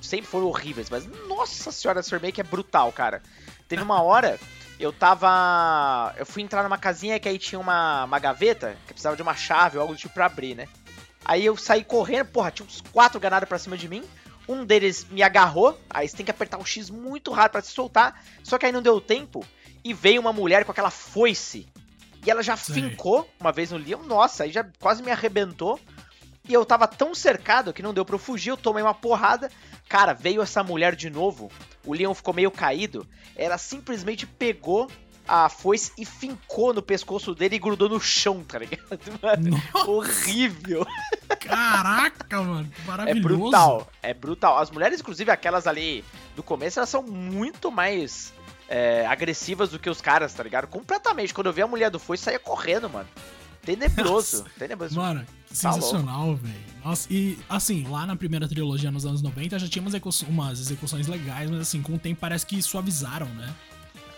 sempre 0.00 0.26
foram 0.26 0.46
horríveis, 0.46 0.88
mas 0.90 1.06
nossa 1.26 1.72
senhora, 1.72 2.00
esse 2.00 2.10
remake 2.10 2.40
é 2.40 2.44
brutal, 2.44 2.92
cara. 2.92 3.22
Teve 3.68 3.82
uma 3.82 4.02
hora, 4.02 4.38
eu 4.78 4.92
tava. 4.92 6.14
Eu 6.16 6.26
fui 6.26 6.42
entrar 6.42 6.62
numa 6.62 6.78
casinha 6.78 7.18
que 7.18 7.28
aí 7.28 7.38
tinha 7.38 7.58
uma, 7.58 8.04
uma 8.04 8.18
gaveta, 8.18 8.76
que 8.86 8.92
precisava 8.92 9.16
de 9.16 9.22
uma 9.22 9.34
chave 9.34 9.76
ou 9.76 9.82
algo 9.82 9.94
do 9.94 9.98
tipo 9.98 10.14
pra 10.14 10.26
abrir, 10.26 10.54
né? 10.54 10.68
Aí 11.24 11.44
eu 11.44 11.56
saí 11.56 11.82
correndo, 11.82 12.26
porra, 12.26 12.50
tinha 12.50 12.66
uns 12.66 12.82
quatro 12.92 13.18
ganados 13.18 13.48
pra 13.48 13.58
cima 13.58 13.76
de 13.76 13.88
mim. 13.88 14.04
Um 14.46 14.64
deles 14.64 15.06
me 15.10 15.22
agarrou, 15.22 15.80
aí 15.88 16.06
você 16.06 16.16
tem 16.16 16.24
que 16.24 16.30
apertar 16.30 16.58
o 16.58 16.66
X 16.66 16.90
muito 16.90 17.32
rápido 17.32 17.52
para 17.52 17.62
se 17.62 17.72
soltar. 17.72 18.22
Só 18.42 18.58
que 18.58 18.66
aí 18.66 18.72
não 18.72 18.82
deu 18.82 19.00
tempo. 19.00 19.44
E 19.82 19.94
veio 19.94 20.20
uma 20.20 20.32
mulher 20.32 20.64
com 20.64 20.72
aquela 20.72 20.90
foice. 20.90 21.66
E 22.24 22.30
ela 22.30 22.42
já 22.42 22.56
Sim. 22.56 22.74
fincou 22.74 23.28
uma 23.40 23.52
vez 23.52 23.70
no 23.70 23.78
Leon. 23.78 24.02
Nossa, 24.02 24.44
aí 24.44 24.52
já 24.52 24.66
quase 24.80 25.02
me 25.02 25.10
arrebentou. 25.10 25.80
E 26.46 26.52
eu 26.52 26.64
tava 26.64 26.86
tão 26.86 27.14
cercado 27.14 27.72
que 27.72 27.82
não 27.82 27.94
deu 27.94 28.04
pra 28.04 28.16
eu 28.16 28.18
fugir, 28.18 28.50
eu 28.50 28.56
tomei 28.56 28.82
uma 28.82 28.94
porrada. 28.94 29.50
Cara, 29.88 30.12
veio 30.12 30.42
essa 30.42 30.62
mulher 30.62 30.94
de 30.94 31.08
novo, 31.08 31.50
o 31.84 31.94
Leon 31.94 32.12
ficou 32.12 32.34
meio 32.34 32.50
caído. 32.50 33.06
Ela 33.34 33.56
simplesmente 33.56 34.26
pegou 34.26 34.90
a 35.26 35.48
foice 35.48 35.90
e 35.96 36.04
fincou 36.04 36.74
no 36.74 36.82
pescoço 36.82 37.34
dele 37.34 37.56
e 37.56 37.58
grudou 37.58 37.88
no 37.88 37.98
chão, 37.98 38.44
tá 38.44 38.58
ligado? 38.58 38.98
Mano, 39.22 39.62
horrível. 39.86 40.86
Caraca, 41.40 42.42
mano, 42.42 42.70
é 42.78 42.86
maravilhoso. 42.86 43.18
É 43.18 43.22
brutal, 43.22 43.90
é 44.02 44.14
brutal. 44.14 44.58
As 44.58 44.70
mulheres, 44.70 45.00
inclusive 45.00 45.30
aquelas 45.30 45.66
ali 45.66 46.04
do 46.36 46.42
começo, 46.42 46.78
elas 46.78 46.88
são 46.88 47.02
muito 47.02 47.70
mais 47.70 48.32
é, 48.68 49.06
agressivas 49.06 49.70
do 49.70 49.78
que 49.78 49.88
os 49.88 50.00
caras, 50.00 50.32
tá 50.32 50.42
ligado? 50.42 50.66
Completamente. 50.66 51.32
Quando 51.34 51.48
eu 51.48 51.52
vi 51.52 51.62
a 51.62 51.66
mulher 51.66 51.90
do 51.90 51.98
foice, 51.98 52.24
saía 52.24 52.38
correndo, 52.38 52.88
mano. 52.88 53.08
Tenebroso, 53.62 54.38
Nossa. 54.42 54.50
tenebroso. 54.58 54.96
Mano, 54.96 55.26
sensacional, 55.54 56.36
velho. 56.36 56.54
Nossa, 56.84 57.08
e 57.10 57.38
assim, 57.48 57.86
lá 57.88 58.06
na 58.06 58.14
primeira 58.14 58.46
trilogia 58.46 58.90
nos 58.90 59.06
anos 59.06 59.22
90 59.22 59.58
já 59.58 59.68
tinha 59.68 59.82
umas, 59.82 60.22
umas 60.22 60.60
execuções 60.60 61.06
legais, 61.06 61.50
mas 61.50 61.60
assim, 61.60 61.80
com 61.80 61.94
o 61.94 61.98
tempo 61.98 62.20
parece 62.20 62.44
que 62.44 62.60
suavizaram, 62.60 63.26
né? 63.28 63.54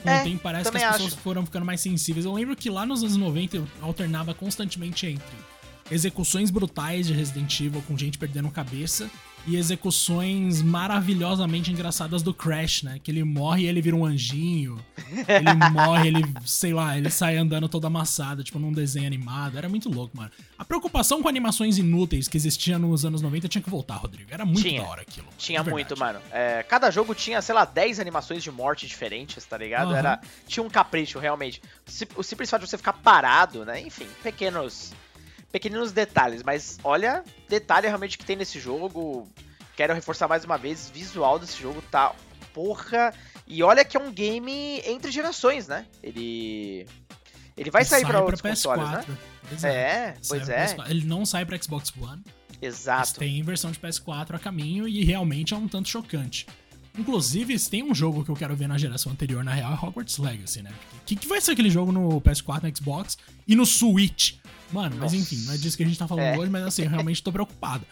Com 0.03 0.11
é, 0.11 0.21
o 0.21 0.25
tempo 0.25 0.43
parece 0.43 0.71
que 0.71 0.77
as 0.77 0.93
pessoas 0.93 1.13
acho. 1.13 1.23
foram 1.23 1.45
ficando 1.45 1.65
mais 1.65 1.81
sensíveis. 1.81 2.25
Eu 2.25 2.33
lembro 2.33 2.57
que 2.57 2.69
lá 2.69 2.85
nos 2.85 3.03
anos 3.03 3.17
90 3.17 3.57
eu 3.57 3.69
alternava 3.81 4.35
constantemente 4.35 5.07
entre 5.07 5.37
execuções 5.91 6.51
brutais 6.51 7.07
de 7.07 7.13
Resident 7.13 7.61
Evil 7.61 7.83
com 7.83 7.97
gente 7.97 8.19
perdendo 8.19 8.51
cabeça 8.51 9.09
e 9.47 9.57
execuções 9.57 10.61
maravilhosamente 10.61 11.71
engraçadas 11.71 12.23
do 12.23 12.35
Crash, 12.35 12.83
né? 12.83 13.01
Que 13.03 13.11
ele 13.11 13.23
morre 13.23 13.63
e 13.63 13.67
ele 13.67 13.81
vira 13.81 13.95
um 13.95 14.05
anjinho. 14.05 14.79
Ele 15.29 15.55
morre, 15.73 16.09
ele, 16.09 16.25
sei 16.45 16.73
lá, 16.73 16.99
ele 16.99 17.11
sai 17.11 17.37
andando 17.37 17.69
todo 17.69 17.87
amassado, 17.87 18.43
tipo 18.43 18.59
num 18.59 18.73
desenho 18.73 19.07
animado. 19.07 19.57
Era 19.57 19.69
muito 19.69 19.89
louco, 19.89 20.17
mano. 20.17 20.31
A 20.59 20.65
preocupação 20.65 21.23
com 21.23 21.29
animações 21.29 21.79
inúteis 21.79 22.27
que 22.27 22.37
existia 22.37 22.79
nos 22.79 23.05
anos 23.05 23.23
90 23.23 23.49
tinha 23.49 23.63
que 23.63 23.71
voltar, 23.71 23.97
Rodrigo. 23.97 24.29
Era 24.33 24.45
muito 24.45 24.63
tinha, 24.63 24.83
da 24.83 24.89
hora 24.89 25.03
aquilo. 25.03 25.29
Tinha 25.39 25.63
muito, 25.63 25.97
mano. 25.99 26.19
É, 26.33 26.65
cada 26.65 26.91
jogo 26.91 27.15
tinha, 27.15 27.41
sei 27.41 27.55
lá, 27.55 27.65
10 27.65 28.01
animações 28.01 28.43
de 28.43 28.51
morte 28.51 28.87
diferentes, 28.87 29.45
tá 29.45 29.57
ligado? 29.57 29.91
Uhum. 29.91 29.97
Era, 29.97 30.21
tinha 30.47 30.65
um 30.65 30.69
capricho, 30.69 31.19
realmente. 31.19 31.63
O 32.17 32.23
simples 32.23 32.51
fato 32.51 32.63
de 32.63 32.71
você 32.71 32.77
ficar 32.77 32.95
parado, 32.95 33.65
né? 33.65 33.81
Enfim, 33.81 34.07
pequenos 34.23 34.93
pequeninos 35.57 35.91
detalhes, 35.91 36.43
mas 36.43 36.79
olha, 36.85 37.25
detalhe 37.49 37.87
realmente 37.87 38.19
que 38.19 38.27
tem 38.27 38.37
nesse 38.37 38.61
jogo. 38.61 39.27
Quero 39.75 39.95
reforçar 39.95 40.29
mais 40.29 40.45
uma 40.45 40.59
vez, 40.59 40.91
visual 40.93 41.39
desse 41.39 41.63
jogo 41.63 41.81
tá 41.91 42.15
porra. 42.53 43.15
E 43.47 43.63
olha 43.63 43.83
que 43.83 43.97
é 43.97 44.01
um 44.01 44.13
game 44.13 44.83
entre 44.85 45.11
gerações, 45.11 45.67
né? 45.67 45.87
Ele 46.03 46.87
ele 47.57 47.71
vai 47.71 47.83
ele 47.83 47.89
sair 47.89 48.05
para 48.05 48.21
outros 48.21 48.43
PS4, 48.43 48.51
consoles, 48.51 48.91
né? 48.91 49.05
Exato. 49.51 49.67
É, 49.75 50.15
pois 50.29 50.49
é. 50.51 50.77
Ele 50.89 51.07
não 51.07 51.25
sai 51.25 51.47
para 51.47 51.61
Xbox 51.61 51.91
One. 51.99 52.23
Exato. 52.61 53.01
Mas 53.01 53.13
tem 53.13 53.43
versão 53.43 53.71
de 53.71 53.79
PS4 53.79 54.35
a 54.35 54.39
caminho 54.39 54.87
e 54.87 55.05
realmente 55.05 55.55
é 55.55 55.57
um 55.57 55.69
tanto 55.69 55.89
chocante. 55.89 56.47
Inclusive, 56.99 57.59
se 57.59 57.69
tem 57.69 57.83
um 57.83 57.95
jogo 57.95 58.25
que 58.25 58.31
eu 58.31 58.35
quero 58.35 58.57
ver 58.57 58.67
na 58.67 58.79
geração 58.79 59.13
anterior, 59.13 59.45
na 59.45 59.53
real, 59.53 59.73
é 59.73 59.87
Hogwarts 59.87 60.19
Legacy, 60.19 60.63
né? 60.63 60.71
O 60.95 61.05
que, 61.05 61.15
que 61.15 61.29
vai 61.29 61.41
ser 61.41 61.53
aquele 61.53 61.71
jogo 61.71 61.93
no 61.93 62.21
PS4, 62.21 62.63
no 62.63 62.77
Xbox 62.77 63.19
e 63.47 63.55
no 63.55 63.67
Switch? 63.67 64.35
Mano, 64.73 64.97
mas 64.99 65.13
enfim, 65.13 65.37
não 65.47 65.55
é 65.55 65.57
disso 65.57 65.77
que 65.77 65.83
a 65.83 65.87
gente 65.87 65.99
tá 65.99 66.09
falando 66.09 66.25
é. 66.25 66.39
hoje, 66.39 66.51
mas 66.51 66.65
assim, 66.65 66.83
eu 66.83 66.91
realmente 66.91 67.23
tô 67.23 67.31
preocupado. 67.31 67.85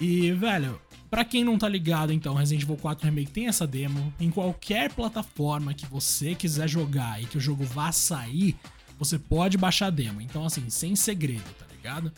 E, 0.00 0.32
velho, 0.32 0.80
para 1.10 1.24
quem 1.24 1.44
não 1.44 1.58
tá 1.58 1.68
ligado, 1.68 2.12
então, 2.12 2.34
Resident 2.34 2.62
Evil 2.62 2.76
4 2.76 3.04
Remake 3.04 3.30
tem 3.30 3.48
essa 3.48 3.66
demo. 3.66 4.12
Em 4.18 4.30
qualquer 4.30 4.92
plataforma 4.92 5.74
que 5.74 5.86
você 5.86 6.34
quiser 6.34 6.68
jogar 6.68 7.22
e 7.22 7.26
que 7.26 7.36
o 7.36 7.40
jogo 7.40 7.64
vá 7.64 7.90
sair, 7.92 8.56
você 8.98 9.18
pode 9.18 9.58
baixar 9.58 9.86
a 9.86 9.90
demo. 9.90 10.20
Então, 10.20 10.44
assim, 10.44 10.68
sem 10.70 10.94
segredo, 10.94 11.44
tá 11.58 11.66
ligado? 11.74 12.12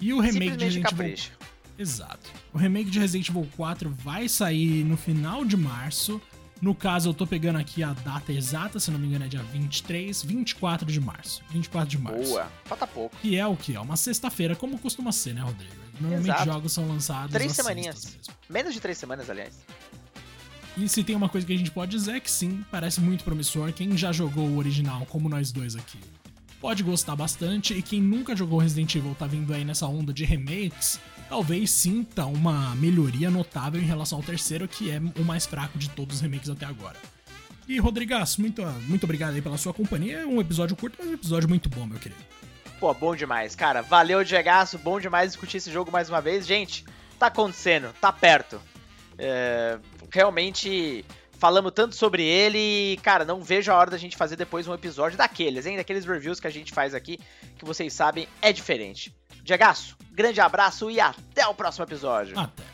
E 0.00 0.12
o 0.12 0.20
remake 0.20 0.56
de 0.56 0.64
Resident 0.64 0.92
Evil. 0.92 1.16
Exato. 1.78 2.30
O 2.52 2.58
remake 2.58 2.90
de 2.90 2.98
Resident 2.98 3.28
Evil 3.28 3.48
4 3.56 3.90
vai 3.90 4.28
sair 4.28 4.84
no 4.84 4.96
final 4.96 5.44
de 5.44 5.56
março. 5.56 6.20
No 6.60 6.74
caso, 6.74 7.10
eu 7.10 7.14
tô 7.14 7.26
pegando 7.26 7.58
aqui 7.58 7.82
a 7.82 7.92
data 7.92 8.32
exata, 8.32 8.78
se 8.78 8.90
não 8.90 8.98
me 8.98 9.08
engano 9.08 9.24
é 9.24 9.28
dia 9.28 9.42
23, 9.42 10.22
24 10.22 10.90
de 10.90 11.00
março. 11.00 11.42
24 11.50 11.88
de 11.88 11.98
março. 11.98 12.30
Boa, 12.30 12.50
falta 12.64 12.86
pouco. 12.86 13.16
Que 13.18 13.36
é 13.36 13.46
o 13.46 13.56
que? 13.56 13.74
É 13.74 13.80
uma 13.80 13.96
sexta-feira, 13.96 14.54
como 14.54 14.78
costuma 14.78 15.12
ser, 15.12 15.34
né, 15.34 15.42
Rodrigo? 15.42 15.74
Normalmente 16.00 16.30
Exato. 16.30 16.44
jogos 16.44 16.72
são 16.72 16.88
lançados. 16.88 17.32
Três 17.32 17.52
semaninhas. 17.52 18.18
Menos 18.48 18.72
de 18.72 18.80
três 18.80 18.96
semanas, 18.96 19.28
aliás. 19.28 19.54
E 20.76 20.88
se 20.88 21.04
tem 21.04 21.14
uma 21.14 21.28
coisa 21.28 21.46
que 21.46 21.52
a 21.52 21.56
gente 21.56 21.70
pode 21.70 21.92
dizer 21.92 22.16
é 22.16 22.20
que 22.20 22.30
sim, 22.30 22.64
parece 22.70 23.00
muito 23.00 23.22
promissor. 23.24 23.72
Quem 23.72 23.96
já 23.96 24.10
jogou 24.10 24.48
o 24.48 24.56
original, 24.56 25.06
como 25.06 25.28
nós 25.28 25.52
dois 25.52 25.76
aqui, 25.76 26.00
pode 26.60 26.82
gostar 26.82 27.14
bastante. 27.14 27.74
E 27.74 27.82
quem 27.82 28.00
nunca 28.00 28.34
jogou 28.34 28.58
Resident 28.58 28.94
Evil 28.94 29.14
tá 29.14 29.26
vindo 29.26 29.52
aí 29.54 29.64
nessa 29.64 29.86
onda 29.86 30.12
de 30.12 30.24
remakes, 30.24 30.98
talvez 31.28 31.70
sinta 31.70 32.26
uma 32.26 32.74
melhoria 32.76 33.30
notável 33.30 33.80
em 33.80 33.84
relação 33.84 34.18
ao 34.18 34.24
terceiro, 34.24 34.68
que 34.68 34.90
é 34.90 34.98
o 34.98 35.24
mais 35.24 35.46
fraco 35.46 35.78
de 35.78 35.90
todos 35.90 36.16
os 36.16 36.22
remakes 36.22 36.50
até 36.50 36.66
agora. 36.66 36.96
E 37.66 37.78
Rodrigas, 37.78 38.36
muito, 38.36 38.62
muito 38.86 39.04
obrigado 39.04 39.34
aí 39.34 39.42
pela 39.42 39.56
sua 39.56 39.72
companhia. 39.72 40.26
Um 40.26 40.40
episódio 40.40 40.76
curto, 40.76 40.96
mas 40.98 41.08
um 41.08 41.14
episódio 41.14 41.48
muito 41.48 41.68
bom, 41.68 41.86
meu 41.86 41.98
querido. 41.98 42.20
Pô, 42.78 42.92
bom 42.92 43.16
demais, 43.16 43.54
cara. 43.54 43.80
Valeu, 43.80 44.22
Diegaço. 44.22 44.76
Bom 44.78 45.00
demais 45.00 45.30
discutir 45.30 45.56
esse 45.56 45.72
jogo 45.72 45.90
mais 45.90 46.10
uma 46.10 46.20
vez. 46.20 46.46
Gente, 46.46 46.84
tá 47.18 47.28
acontecendo, 47.28 47.94
tá 48.00 48.12
perto. 48.12 48.60
É, 49.16 49.78
realmente 50.10 51.04
falamos 51.38 51.72
tanto 51.72 51.94
sobre 51.96 52.22
ele. 52.22 52.98
Cara, 53.02 53.24
não 53.24 53.42
vejo 53.42 53.72
a 53.72 53.76
hora 53.76 53.90
da 53.90 53.98
gente 53.98 54.16
fazer 54.16 54.36
depois 54.36 54.68
um 54.68 54.74
episódio 54.74 55.16
daqueles, 55.16 55.64
hein? 55.64 55.76
Daqueles 55.76 56.04
reviews 56.04 56.40
que 56.40 56.46
a 56.46 56.50
gente 56.50 56.72
faz 56.72 56.94
aqui, 56.94 57.18
que 57.56 57.64
vocês 57.64 57.92
sabem 57.92 58.28
é 58.42 58.52
diferente. 58.52 59.14
Diegaço, 59.44 59.94
grande 60.10 60.40
abraço 60.40 60.90
e 60.90 60.98
até 60.98 61.46
o 61.46 61.54
próximo 61.54 61.84
episódio. 61.84 62.38
Até. 62.38 62.73